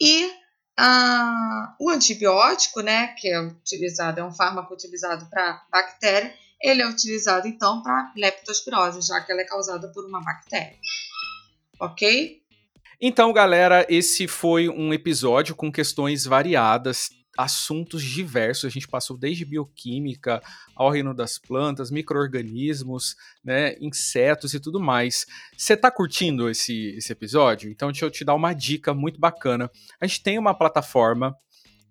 E 0.00 0.30
Ah, 0.76 1.76
o 1.78 1.90
antibiótico, 1.90 2.80
né, 2.80 3.08
que 3.18 3.28
é 3.28 3.38
utilizado, 3.40 4.20
é 4.20 4.24
um 4.24 4.32
fármaco 4.32 4.72
utilizado 4.72 5.28
para 5.28 5.62
bactéria, 5.70 6.32
ele 6.62 6.80
é 6.80 6.88
utilizado 6.88 7.46
então 7.46 7.82
para 7.82 8.10
leptospirose, 8.16 9.06
já 9.06 9.20
que 9.20 9.30
ela 9.30 9.42
é 9.42 9.44
causada 9.44 9.88
por 9.92 10.04
uma 10.06 10.22
bactéria. 10.22 10.78
Ok? 11.78 12.40
Então, 12.98 13.32
galera, 13.32 13.86
esse 13.88 14.26
foi 14.26 14.68
um 14.68 14.94
episódio 14.94 15.54
com 15.54 15.70
questões 15.70 16.24
variadas, 16.24 17.10
assuntos 17.36 18.02
diversos. 18.02 18.64
A 18.64 18.68
gente 18.68 18.88
passou 18.88 19.16
desde 19.16 19.44
bioquímica 19.44 20.42
ao 20.74 20.90
reino 20.90 21.14
das 21.14 21.38
plantas, 21.38 21.90
micro-organismos, 21.90 23.16
né, 23.44 23.76
insetos 23.80 24.54
e 24.54 24.60
tudo 24.60 24.80
mais. 24.80 25.26
Você 25.56 25.74
está 25.74 25.90
curtindo 25.90 26.48
esse, 26.48 26.94
esse 26.96 27.12
episódio? 27.12 27.70
Então, 27.70 27.90
deixa 27.90 28.04
eu 28.04 28.10
te 28.10 28.24
dar 28.24 28.34
uma 28.34 28.52
dica 28.52 28.94
muito 28.94 29.18
bacana. 29.18 29.70
A 30.00 30.06
gente 30.06 30.22
tem 30.22 30.38
uma 30.38 30.54
plataforma 30.54 31.36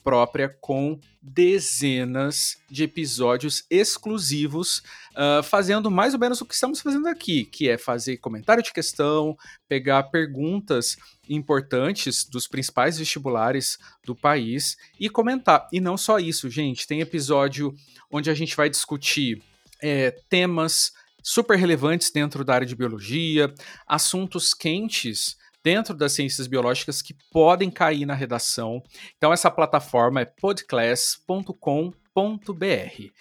própria 0.04 0.50
com 0.60 1.00
dezenas 1.22 2.58
de 2.70 2.84
episódios 2.84 3.64
exclusivos, 3.70 4.80
uh, 5.12 5.44
fazendo 5.44 5.92
mais 5.92 6.14
ou 6.14 6.20
menos 6.20 6.42
o 6.42 6.46
que 6.46 6.54
estamos 6.54 6.82
fazendo 6.82 7.08
aqui, 7.08 7.46
que 7.46 7.70
é 7.70 7.78
fazer 7.78 8.18
comentário 8.18 8.64
de 8.64 8.74
questão, 8.74 9.38
pegar 9.68 10.04
perguntas 10.04 10.98
importantes 11.34 12.26
dos 12.26 12.48
principais 12.48 12.98
vestibulares 12.98 13.78
do 14.06 14.16
país 14.16 14.78
e 15.00 15.10
comentar. 15.10 15.68
E 15.72 15.80
não 15.80 15.98
só 15.98 16.20
isso, 16.20 16.50
gente, 16.50 16.88
tem 16.88 17.02
episódio 17.02 17.74
onde 18.12 18.30
a 18.30 18.34
gente 18.34 18.56
vai 18.56 18.70
discutir 18.70 19.42
é, 19.82 20.12
temas 20.30 20.92
super 21.24 21.58
relevantes 21.58 22.12
dentro 22.12 22.44
da 22.44 22.56
área 22.56 22.68
de 22.68 22.76
biologia, 22.76 23.54
assuntos 23.88 24.54
quentes 24.54 25.38
dentro 25.64 25.96
das 25.96 26.14
ciências 26.14 26.48
biológicas 26.48 27.02
que 27.02 27.16
podem 27.32 27.70
cair 27.70 28.06
na 28.06 28.14
redação. 28.14 28.82
Então 29.18 29.32
essa 29.32 29.52
plataforma 29.52 30.22
é 30.22 30.26
podclass.com.br. 30.26 33.12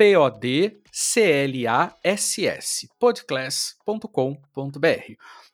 P-O-D-C-L-A-S-S, 0.00 2.88
podclass.com.br. 2.98 5.12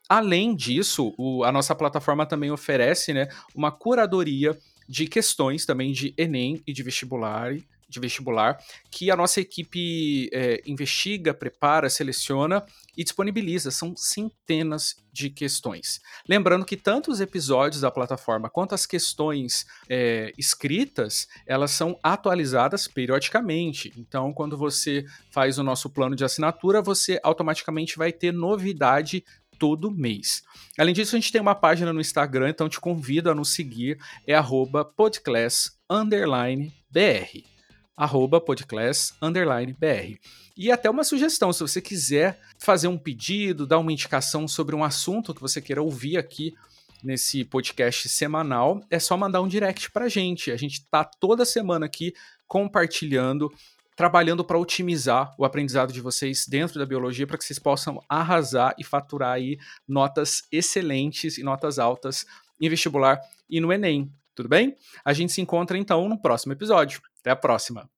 Além 0.09 0.54
disso, 0.54 1.12
o, 1.18 1.42
a 1.42 1.50
nossa 1.50 1.74
plataforma 1.74 2.24
também 2.24 2.52
oferece 2.52 3.12
né, 3.12 3.26
uma 3.56 3.72
curadoria 3.72 4.56
de 4.88 5.09
questões 5.09 5.66
também 5.66 5.90
de 5.90 6.14
Enem 6.16 6.62
e 6.64 6.72
de 6.72 6.85
vestibular 6.85 7.56
de 7.88 8.01
vestibular 8.01 8.59
que 8.90 9.11
a 9.11 9.16
nossa 9.16 9.40
equipe 9.40 10.29
é, 10.33 10.61
investiga, 10.66 11.33
prepara, 11.33 11.88
seleciona 11.88 12.64
e 12.96 13.05
disponibiliza. 13.05 13.70
São 13.70 13.94
centenas 13.96 14.96
de 15.12 15.31
questões. 15.31 16.01
Lembrando 16.29 16.64
que 16.64 16.77
tanto 16.77 17.11
os 17.11 17.20
episódios 17.20 17.81
da 17.81 17.90
plataforma 17.90 18.51
quanto 18.51 18.75
as 18.75 18.87
questões 18.87 19.64
é, 19.88 20.33
escritas, 20.37 21.27
elas 21.46 21.70
são 21.70 21.99
atualizadas 22.03 22.87
periodicamente. 22.87 23.92
Então, 23.96 24.33
quando 24.33 24.57
você 24.57 25.05
faz 25.31 25.59
o 25.59 25.62
nosso 25.62 25.88
plano 25.88 26.16
de 26.16 26.25
assinatura, 26.25 26.83
você 26.83 27.20
automaticamente 27.22 27.96
vai 27.96 28.12
ter 28.12 28.33
novidade 28.33 29.25
todo 29.59 29.90
mês. 29.90 30.42
Além 30.79 30.94
disso, 30.94 31.16
a 31.16 31.18
gente 31.18 31.33
tem 31.33 31.40
uma 31.40 31.55
página 31.55 31.92
no 31.92 32.01
Instagram, 32.01 32.51
então 32.51 32.68
te 32.68 32.79
convido 32.79 33.31
a 33.31 33.35
nos 33.35 33.55
seguir, 33.55 33.99
é 34.27 34.38
podclass_br 34.96 37.56
arroba 37.96 38.40
podclass 38.40 39.14
underline 39.22 39.72
br. 39.72 40.18
E 40.56 40.70
até 40.70 40.90
uma 40.90 41.04
sugestão, 41.04 41.52
se 41.52 41.61
você 41.61 41.80
quiser 41.80 42.40
fazer 42.59 42.88
um 42.88 42.98
pedido, 42.98 43.66
dar 43.66 43.78
uma 43.78 43.92
indicação 43.92 44.46
sobre 44.46 44.74
um 44.74 44.85
assunto 44.85 45.35
que 45.35 45.40
você 45.40 45.61
queira 45.61 45.82
ouvir 45.82 46.16
aqui 46.16 46.54
nesse 47.02 47.44
podcast 47.44 48.09
semanal, 48.09 48.80
é 48.90 48.98
só 48.98 49.16
mandar 49.16 49.40
um 49.40 49.48
direct 49.48 49.90
pra 49.90 50.09
gente. 50.09 50.50
A 50.50 50.56
gente 50.56 50.85
tá 50.90 51.04
toda 51.04 51.44
semana 51.44 51.87
aqui 51.87 52.12
compartilhando, 52.46 53.52
trabalhando 53.94 54.44
para 54.44 54.59
otimizar 54.59 55.35
o 55.38 55.44
aprendizado 55.44 55.92
de 55.92 56.00
vocês 56.00 56.46
dentro 56.46 56.78
da 56.78 56.87
biologia 56.87 57.26
para 57.26 57.38
que 57.38 57.44
vocês 57.44 57.59
possam 57.59 58.02
arrasar 58.09 58.74
e 58.78 58.85
faturar 58.85 59.32
aí 59.32 59.59
notas 59.87 60.42
excelentes 60.50 61.38
e 61.38 61.42
notas 61.42 61.78
altas 61.78 62.24
em 62.61 62.68
vestibular 62.68 63.20
e 63.48 63.61
no 63.61 63.72
ENEM. 63.72 64.11
Tudo 64.35 64.48
bem? 64.50 64.76
A 65.02 65.14
gente 65.14 65.32
se 65.32 65.40
encontra 65.40 65.78
então 65.78 66.09
no 66.09 66.20
próximo 66.20 66.52
episódio. 66.52 67.00
Até 67.26 67.32
a 67.32 67.36
próxima! 67.36 67.95